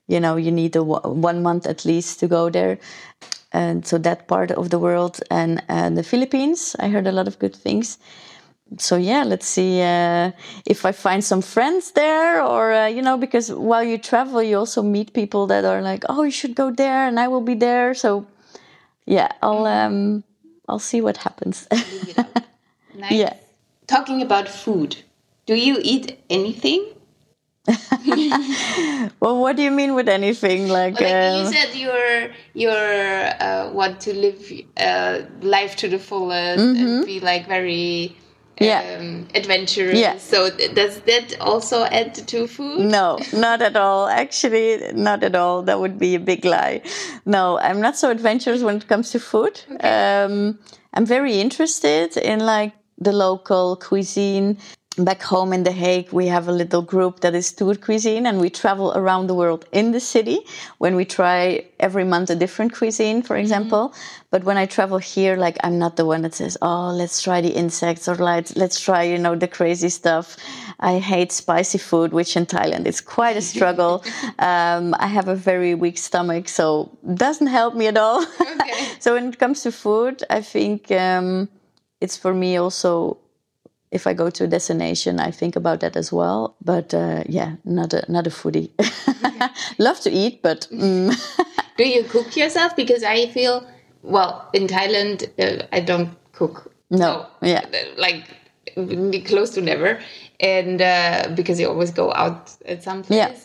[0.07, 2.77] you know you need a one month at least to go there
[3.53, 7.27] and so that part of the world and uh, the philippines i heard a lot
[7.27, 7.97] of good things.
[8.77, 10.31] So yeah let's see uh,
[10.65, 14.57] if i find some friends there or uh, you know because while you travel you
[14.57, 17.55] also meet people that are like oh you should go there and i will be
[17.55, 17.93] there.
[17.93, 18.25] So
[19.05, 20.23] yeah i'll um
[20.69, 21.67] i'll see what happens.
[22.93, 23.11] Nice.
[23.11, 23.33] yeah.
[23.87, 24.95] Talking about food
[25.45, 26.85] do you eat anything
[29.19, 30.67] well, what do you mean with anything?
[30.67, 35.99] Like, like um, you said, you're you're uh, want to live uh, life to the
[35.99, 36.79] fullest mm -hmm.
[36.79, 37.05] and mm-hmm.
[37.05, 38.15] be like very
[38.61, 38.97] yeah.
[38.99, 39.97] Um, adventurous.
[39.97, 40.17] Yeah.
[40.17, 42.79] So does that also add to food?
[42.79, 44.07] No, not at all.
[44.07, 45.63] Actually, not at all.
[45.63, 46.81] That would be a big lie.
[47.25, 49.61] No, I'm not so adventurous when it comes to food.
[49.71, 50.23] Okay.
[50.23, 50.59] Um,
[50.93, 54.57] I'm very interested in like the local cuisine
[54.97, 58.41] back home in The Hague, we have a little group that is tour cuisine, and
[58.41, 60.39] we travel around the world in the city
[60.79, 63.41] when we try every month a different cuisine, for mm-hmm.
[63.41, 63.89] example.
[63.89, 64.25] Mm-hmm.
[64.31, 67.39] But when I travel here, like I'm not the one that says, "Oh, let's try
[67.39, 70.35] the insects," or like, "Let's try, you know, the crazy stuff."
[70.81, 74.03] I hate spicy food, which in Thailand is quite a struggle.
[74.39, 78.25] um, I have a very weak stomach, so doesn't help me at all.
[78.41, 78.87] Okay.
[78.99, 81.47] so when it comes to food, I think um,
[82.01, 83.17] it's for me also
[83.91, 86.55] if I go to a destination, I think about that as well.
[86.63, 88.71] But uh, yeah, not a not a foodie.
[89.77, 91.13] Love to eat, but mm.
[91.77, 92.75] do you cook yourself?
[92.75, 93.67] Because I feel
[94.01, 96.73] well in Thailand, uh, I don't cook.
[96.89, 97.65] No, so, yeah,
[97.97, 98.25] like
[99.25, 99.99] close to never,
[100.39, 103.17] and uh, because you always go out at some place.
[103.17, 103.35] Yeah.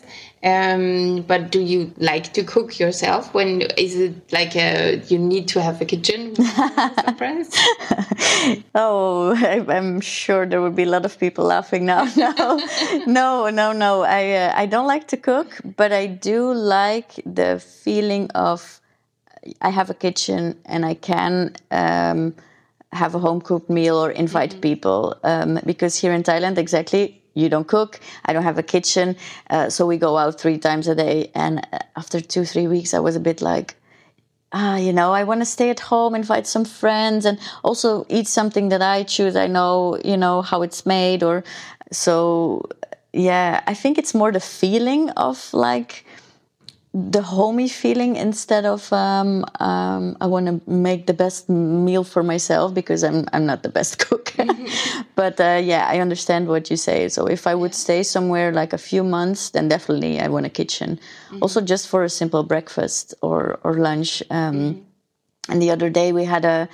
[0.43, 3.33] Um, but do you like to cook yourself?
[3.33, 6.35] When is it like a, you need to have a kitchen?
[8.75, 12.07] oh, I, am sure there will be a lot of people laughing now.
[12.15, 12.59] No,
[13.07, 14.03] no, no, no.
[14.03, 18.79] I uh, I don't like to cook, but I do like the feeling of
[19.61, 21.55] I have a kitchen and I can.
[21.71, 22.35] Um,
[22.91, 24.61] have a home cooked meal or invite mm-hmm.
[24.61, 29.15] people um, because here in Thailand, exactly you don't cook i don't have a kitchen
[29.51, 32.93] uh, so we go out three times a day and uh, after two three weeks
[32.93, 33.75] i was a bit like
[34.51, 38.27] ah you know i want to stay at home invite some friends and also eat
[38.27, 41.43] something that i choose i know you know how it's made or
[41.91, 42.67] so
[43.13, 46.05] yeah i think it's more the feeling of like
[46.93, 52.23] the homey feeling instead of um, um, I want to make the best meal for
[52.23, 54.33] myself because I'm I'm not the best cook.
[55.15, 57.09] but uh, yeah, I understand what you say.
[57.09, 60.49] So if I would stay somewhere like a few months, then definitely I want a
[60.49, 60.99] kitchen.
[61.27, 61.39] Mm-hmm.
[61.41, 64.23] Also, just for a simple breakfast or or lunch.
[64.29, 64.81] Um, mm-hmm.
[65.49, 66.67] And the other day we had a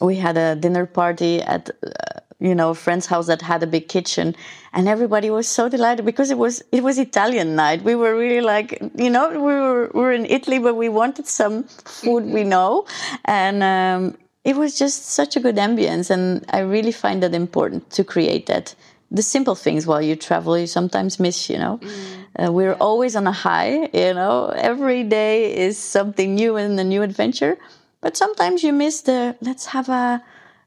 [0.00, 1.70] we had a dinner party at.
[1.82, 4.36] Uh, you know, a friend's house that had a big kitchen,
[4.74, 7.82] and everybody was so delighted because it was it was Italian night.
[7.82, 11.26] We were really like, you know, we were we were in Italy, but we wanted
[11.26, 11.64] some
[12.02, 12.86] food we know,
[13.24, 16.10] and um, it was just such a good ambience.
[16.10, 18.74] And I really find that important to create that.
[19.10, 21.48] The simple things while you travel, you sometimes miss.
[21.48, 22.46] You know, mm.
[22.46, 23.88] uh, we're always on a high.
[23.92, 27.56] You know, every day is something new and a new adventure.
[28.02, 30.22] But sometimes you miss the let's have a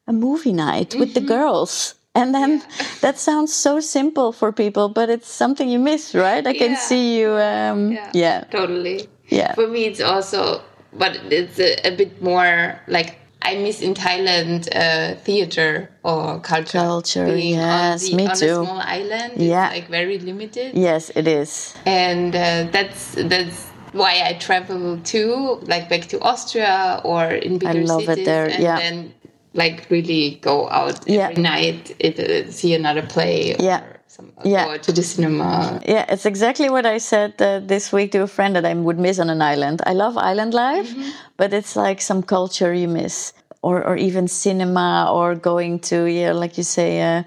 [0.08, 1.26] a movie night with mm-hmm.
[1.26, 2.86] the girls and then yeah.
[3.02, 6.78] that sounds so simple for people but it's something you miss right i can yeah.
[6.78, 8.12] see you um, yeah.
[8.14, 8.44] yeah.
[8.52, 10.62] totally yeah for me it's also
[10.94, 16.80] but it's a, a bit more like I miss in Thailand uh, theater or culture.
[16.80, 18.56] Culture, yes, the, me on too.
[18.56, 20.76] Small island, yeah, like very limited.
[20.76, 21.74] Yes, it is.
[21.86, 27.74] And uh, that's that's why I travel too, like back to Austria or in bigger
[27.74, 27.90] cities.
[27.90, 28.46] I love cities, it there.
[28.50, 28.80] And yeah.
[28.80, 29.14] then
[29.58, 31.30] like really go out yeah.
[31.30, 33.56] every night, it, uh, see another play.
[33.60, 33.84] yeah.
[34.10, 34.66] Some, yeah.
[34.66, 35.82] Go to the cinema.
[35.86, 38.98] Yeah, it's exactly what I said uh, this week to a friend that I would
[38.98, 39.82] miss on an island.
[39.86, 41.10] I love island life, mm-hmm.
[41.36, 46.32] but it's like some culture you miss, or or even cinema, or going to yeah,
[46.32, 47.24] like you say, uh,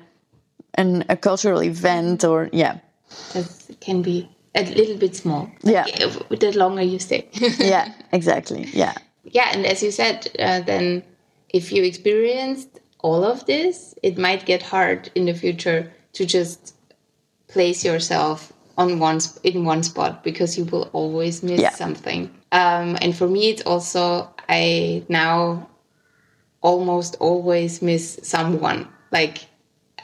[0.74, 2.78] an a cultural event, or yeah.
[3.34, 5.50] That can be a little bit small.
[5.62, 7.28] yeah, the longer you stay.
[7.58, 8.68] yeah, exactly.
[8.72, 8.94] Yeah.
[9.24, 11.02] Yeah, and as you said, uh, then
[11.52, 16.74] if you experienced all of this, it might get hard in the future to just
[17.48, 21.70] place yourself on one in one spot because you will always miss yeah.
[21.70, 22.30] something.
[22.52, 25.68] Um, and for me, it's also I now
[26.60, 28.88] almost always miss someone.
[29.10, 29.46] Like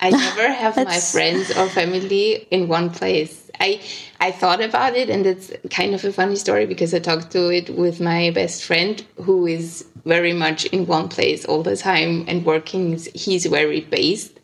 [0.01, 3.46] I never have my friends or family in one place.
[3.61, 3.81] I
[4.21, 7.49] I thought about it, and it's kind of a funny story because I talked to
[7.49, 12.25] it with my best friend who is very much in one place all the time
[12.29, 12.99] and working.
[13.15, 14.39] He's very based,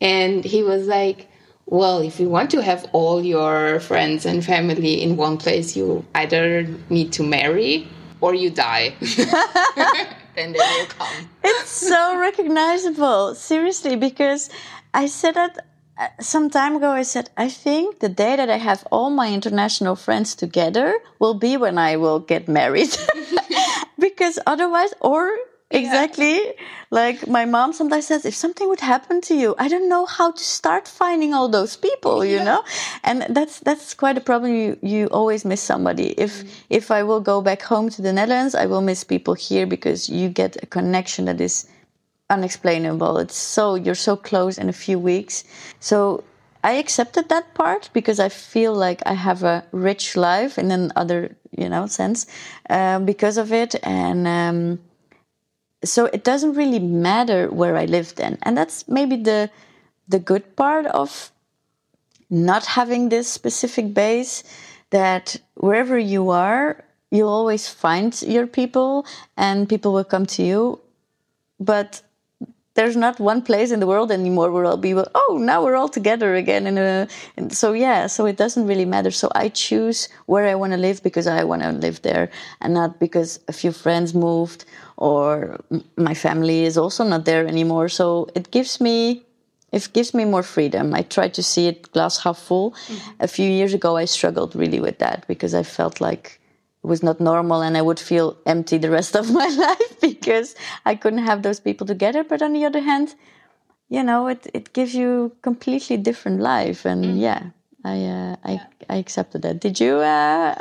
[0.00, 1.28] and he was like,
[1.66, 6.04] well, if you want to have all your friends and family in one place, you
[6.14, 7.88] either need to marry
[8.20, 8.94] or you die.
[10.34, 11.28] then they will come.
[11.42, 14.50] It's so recognizable, seriously, because
[14.92, 15.66] I said that
[16.20, 16.90] some time ago.
[16.90, 21.34] I said, I think the day that I have all my international friends together will
[21.34, 22.96] be when I will get married.
[23.98, 25.30] because otherwise, or
[25.70, 26.52] exactly yeah.
[26.90, 30.30] like my mom sometimes says if something would happen to you i don't know how
[30.30, 32.44] to start finding all those people you yeah.
[32.44, 32.64] know
[33.02, 36.48] and that's that's quite a problem you you always miss somebody if mm.
[36.68, 40.08] if i will go back home to the netherlands i will miss people here because
[40.08, 41.66] you get a connection that is
[42.30, 45.44] unexplainable it's so you're so close in a few weeks
[45.78, 46.24] so
[46.62, 51.36] i accepted that part because i feel like i have a rich life in another
[51.56, 52.26] you know sense
[52.70, 54.78] uh, because of it and um,
[55.84, 58.38] so it doesn't really matter where I live then.
[58.42, 59.50] And that's maybe the
[60.08, 61.30] the good part of
[62.28, 64.42] not having this specific base
[64.90, 69.06] that wherever you are, you'll always find your people
[69.36, 70.80] and people will come to you.
[71.58, 72.02] But
[72.74, 75.88] there's not one place in the world anymore where I'll be, oh, now we're all
[75.88, 76.66] together again.
[76.66, 77.06] And, uh,
[77.36, 79.12] and so, yeah, so it doesn't really matter.
[79.12, 82.74] So I choose where I want to live because I want to live there and
[82.74, 84.64] not because a few friends moved
[84.96, 85.60] or
[85.96, 87.88] my family is also not there anymore.
[87.88, 89.24] So it gives me.
[89.72, 90.94] It gives me more freedom.
[90.94, 92.70] I try to see it glass half full.
[92.70, 93.10] Mm-hmm.
[93.18, 96.40] A few years ago, I struggled really with that because I felt like
[96.84, 100.54] was not normal and I would feel empty the rest of my life because
[100.84, 102.22] I couldn't have those people together.
[102.22, 103.14] But on the other hand,
[103.88, 106.84] you know, it, it gives you completely different life.
[106.84, 107.20] And mm.
[107.20, 107.50] yeah,
[107.84, 108.66] I, uh, I, yeah.
[108.88, 109.60] I accepted that.
[109.60, 109.96] Did you?
[109.96, 110.60] Uh...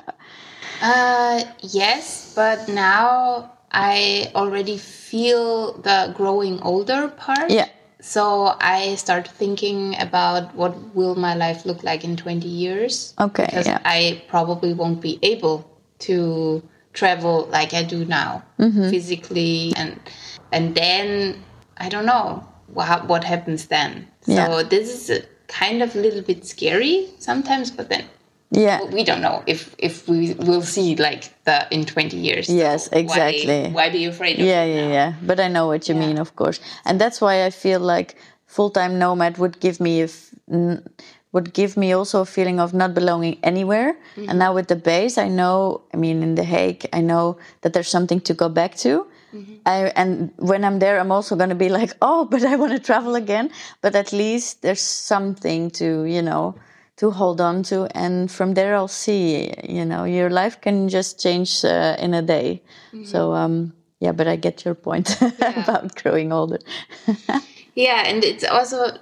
[0.82, 7.50] Uh, yes, but now I already feel the growing older part.
[7.50, 7.68] Yeah.
[8.00, 13.14] So I start thinking about what will my life look like in 20 years.
[13.20, 13.46] Okay.
[13.46, 13.80] Because yeah.
[13.86, 15.73] I probably won't be able
[16.08, 18.90] to travel like I do now, mm-hmm.
[18.90, 20.00] physically, and
[20.52, 21.44] and then
[21.78, 24.08] I don't know what what happens then.
[24.26, 24.48] Yeah.
[24.48, 28.06] So this is a kind of a little bit scary sometimes, but then
[28.54, 32.86] yeah we don't know if if we will see like the in 20 years yes
[32.86, 34.94] so exactly why, why you afraid of yeah yeah now?
[34.94, 36.02] yeah but i know what you yeah.
[36.06, 40.30] mean of course and that's why i feel like full-time nomad would give me if
[41.34, 43.98] would give me also a feeling of not belonging anywhere.
[44.16, 44.30] Mm-hmm.
[44.30, 47.74] And now with the base, I know, I mean, in The Hague, I know that
[47.74, 49.08] there's something to go back to.
[49.34, 49.56] Mm-hmm.
[49.66, 52.72] I, and when I'm there, I'm also going to be like, oh, but I want
[52.74, 53.52] to travel again.
[53.82, 56.56] But at least there's something to, you know,
[56.98, 57.88] to hold on to.
[57.98, 62.22] And from there, I'll see, you know, your life can just change uh, in a
[62.22, 62.62] day.
[62.94, 63.06] Mm-hmm.
[63.06, 65.64] So, um, yeah, but I get your point yeah.
[65.64, 66.60] about growing older.
[67.76, 68.98] yeah, and it's also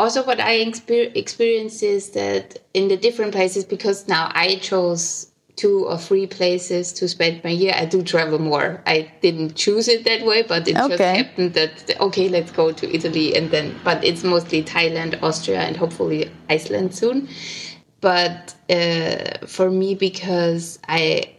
[0.00, 5.30] also what i exper- experience is that in the different places because now i chose
[5.56, 8.82] two or three places to spend my year i do travel more.
[8.86, 10.88] I didn't choose it that way but it okay.
[10.88, 15.60] just happened that okay let's go to italy and then but it's mostly thailand austria
[15.60, 17.28] and hopefully iceland soon.
[18.00, 21.30] But uh, for me because i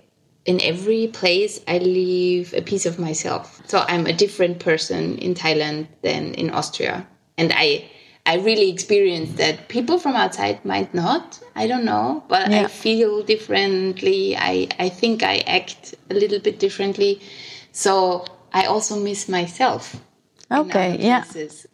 [0.46, 3.46] in every place i leave a piece of myself.
[3.66, 7.08] So i'm a different person in thailand than in austria.
[7.40, 7.90] And i
[8.26, 9.68] I really experienced that.
[9.68, 11.40] People from outside might not.
[11.56, 12.64] I don't know, but yeah.
[12.64, 14.36] I feel differently.
[14.38, 17.22] I I think I act a little bit differently.
[17.72, 19.96] So I also miss myself.
[20.52, 20.98] Okay.
[21.00, 21.24] Yeah.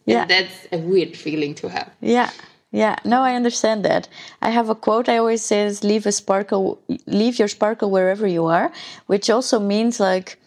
[0.06, 0.24] Yeah.
[0.24, 1.90] that's a weird feeling to have.
[2.00, 2.30] Yeah.
[2.70, 4.08] Yeah, no, I understand that.
[4.42, 8.44] I have a quote I always says leave a sparkle leave your sparkle wherever you
[8.44, 8.70] are,
[9.06, 10.38] which also means like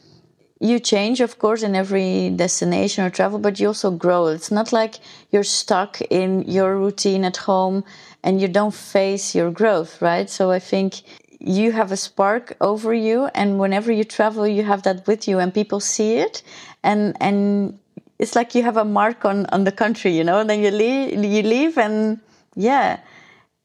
[0.62, 4.28] you change of course in every destination or travel but you also grow.
[4.28, 5.00] It's not like
[5.32, 7.84] you're stuck in your routine at home
[8.24, 10.30] and you don't face your growth right?
[10.30, 11.02] So i think
[11.40, 15.40] you have a spark over you and whenever you travel you have that with you
[15.40, 16.44] and people see it
[16.84, 17.80] and and
[18.20, 20.38] it's like you have a mark on on the country you know?
[20.40, 22.20] And then you leave you leave and
[22.56, 23.00] yeah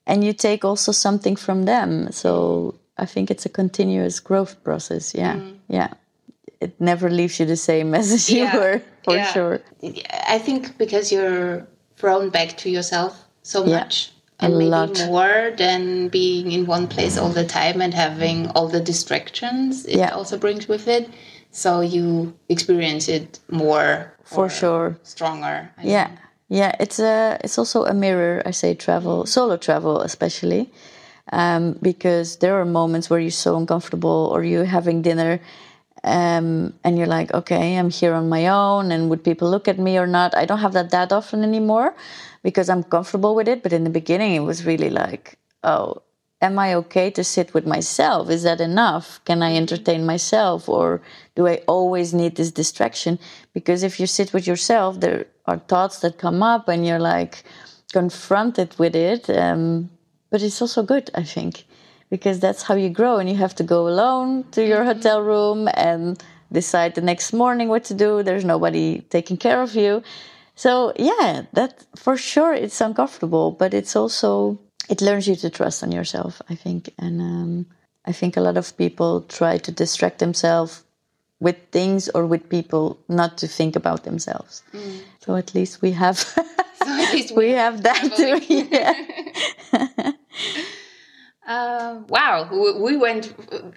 [0.07, 2.11] and you take also something from them.
[2.11, 5.15] So i think it's a continuous growth process.
[5.15, 5.37] Yeah.
[5.37, 5.57] Mm.
[5.69, 5.91] yeah
[6.61, 8.57] it never leaves you the same as you yeah.
[8.57, 9.33] were for yeah.
[9.33, 9.61] sure.
[10.29, 14.13] I think because you're thrown back to yourself so much.
[14.39, 15.07] And a maybe lot.
[15.07, 20.13] more than being in one place all the time and having all the distractions it
[20.13, 21.09] also brings with it.
[21.53, 25.71] So you experience it more for sure, stronger.
[25.79, 26.11] I yeah,
[26.51, 26.77] yeah.
[26.79, 28.43] It's a it's also a mirror.
[28.45, 30.71] I say travel, solo travel especially,
[31.33, 35.41] um, because there are moments where you're so uncomfortable or you're having dinner
[36.07, 39.79] um, and you're like, okay, I'm here on my own, and would people look at
[39.79, 40.37] me or not?
[40.37, 41.95] I don't have that that often anymore
[42.43, 43.63] because I'm comfortable with it.
[43.63, 46.03] But in the beginning, it was really like, oh,
[46.41, 48.31] am I okay to sit with myself?
[48.31, 49.21] Is that enough?
[49.25, 51.03] Can I entertain myself, or
[51.35, 53.19] do I always need this distraction?
[53.53, 57.43] Because if you sit with yourself, there are thoughts that come up, and you're like
[57.93, 59.29] confronted with it.
[59.29, 59.91] Um,
[60.31, 61.65] but it's also good, I think
[62.11, 64.99] because that's how you grow and you have to go alone to your mm-hmm.
[64.99, 68.23] hotel room and decide the next morning what to do.
[68.23, 70.03] There's nobody taking care of you.
[70.55, 75.83] So yeah that for sure it's uncomfortable but it's also it learns you to trust
[75.83, 76.93] on yourself i think.
[76.99, 77.67] And um,
[78.07, 80.83] i think a lot of people try to distract themselves
[81.41, 84.63] with things or with people not to think about themselves.
[84.73, 85.01] Mm.
[85.21, 86.43] so at least we have so
[86.87, 88.41] at least we, we have that too
[88.71, 88.95] yeah
[91.57, 92.49] uh, wow,
[92.85, 93.25] we went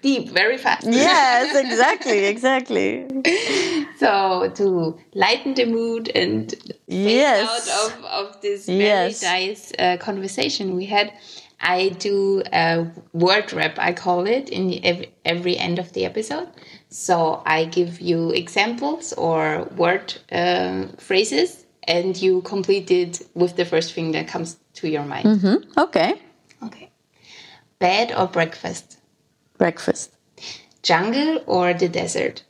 [0.02, 0.86] deep very fast.
[0.90, 3.06] yes, exactly, exactly.
[3.98, 6.54] so to lighten the mood and
[6.86, 7.48] yes.
[7.48, 9.22] out of, of this very yes.
[9.22, 11.12] nice uh, conversation we had,
[11.60, 16.48] I do a word wrap, I call it, in every, every end of the episode.
[16.88, 23.64] So I give you examples or word uh, phrases, and you complete it with the
[23.64, 25.24] first thing that comes to your mind.
[25.24, 25.82] Mm -hmm.
[25.84, 26.14] Okay.
[26.62, 26.89] Okay.
[27.80, 28.98] Bed or breakfast?
[29.56, 30.14] Breakfast.
[30.82, 32.44] Jungle or the desert?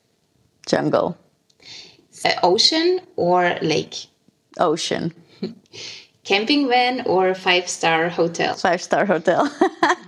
[0.67, 1.17] Jungle.
[2.25, 4.07] Uh, ocean or lake?
[4.59, 5.15] Ocean.
[6.25, 8.55] Camping van or five star hotel?
[8.55, 9.51] Five star hotel.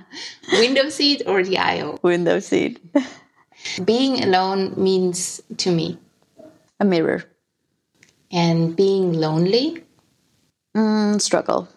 [0.52, 2.00] Window seat or the aisle?
[2.02, 2.80] Window seat.
[3.84, 5.98] being alone means to me?
[6.80, 7.22] A mirror.
[8.32, 9.84] And being lonely?
[10.76, 11.68] Mm, struggle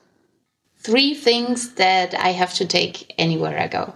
[0.86, 3.94] three things that I have to take anywhere I go.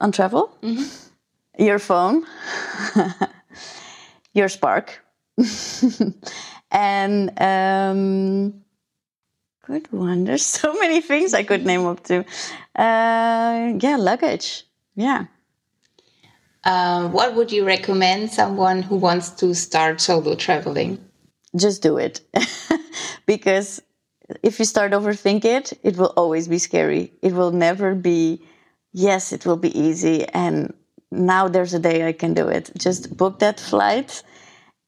[0.00, 0.54] On travel?
[0.62, 1.64] Mm-hmm.
[1.64, 2.26] Your phone,
[4.34, 5.04] your spark,
[6.70, 8.62] and um,
[9.66, 10.24] good one.
[10.24, 12.24] There's so many things I could name up to.
[12.74, 14.64] Uh, yeah, luggage.
[14.94, 15.26] Yeah.
[16.64, 20.98] Uh, what would you recommend someone who wants to start solo traveling?
[21.56, 22.20] Just do it
[23.26, 23.82] because
[24.42, 27.12] if you start overthink it, it will always be scary.
[27.22, 28.42] It will never be,
[28.92, 30.26] yes, it will be easy.
[30.28, 30.74] And
[31.10, 32.70] now there's a day I can do it.
[32.76, 34.22] Just book that flight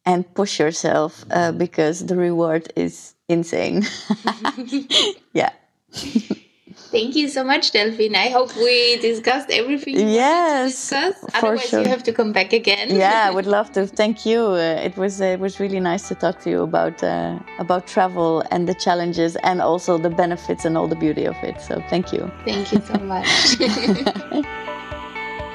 [0.04, 3.84] and push yourself uh, because the reward is insane.
[5.32, 5.50] yeah.
[6.92, 8.14] Thank you so much, Delphine.
[8.14, 9.96] I hope we discussed everything.
[9.96, 11.14] yes, discuss.
[11.34, 11.80] Otherwise, sure.
[11.80, 12.94] you have to come back again.
[12.94, 13.86] yeah, I would love to.
[13.86, 14.40] Thank you.
[14.40, 17.86] Uh, it was uh, it was really nice to talk to you about uh, about
[17.86, 21.60] travel and the challenges and also the benefits and all the beauty of it.
[21.62, 22.30] So thank you.
[22.44, 23.26] Thank you so much.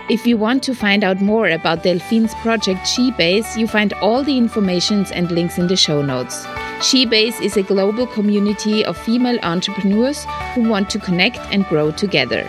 [0.10, 4.38] If you want to find out more about Delphine's project SheBase, you find all the
[4.38, 6.46] informations and links in the show notes.
[6.80, 12.48] SheBase is a global community of female entrepreneurs who want to connect and grow together.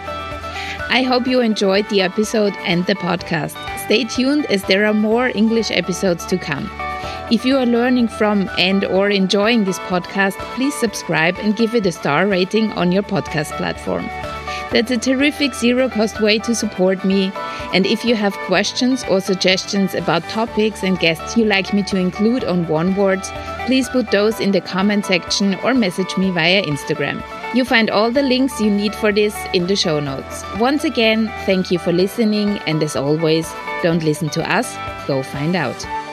[0.90, 3.56] I hope you enjoyed the episode and the podcast.
[3.86, 6.70] Stay tuned as there are more English episodes to come.
[7.30, 11.86] If you are learning from and or enjoying this podcast, please subscribe and give it
[11.86, 14.04] a star rating on your podcast platform.
[14.70, 17.32] That's a terrific zero cost way to support me.
[17.72, 21.96] And if you have questions or suggestions about topics and guests you'd like me to
[21.96, 22.94] include on One
[23.66, 27.22] please put those in the comment section or message me via Instagram.
[27.54, 30.44] You find all the links you need for this in the show notes.
[30.58, 33.50] Once again, thank you for listening, and as always,
[33.82, 36.07] don't listen to us, go find out.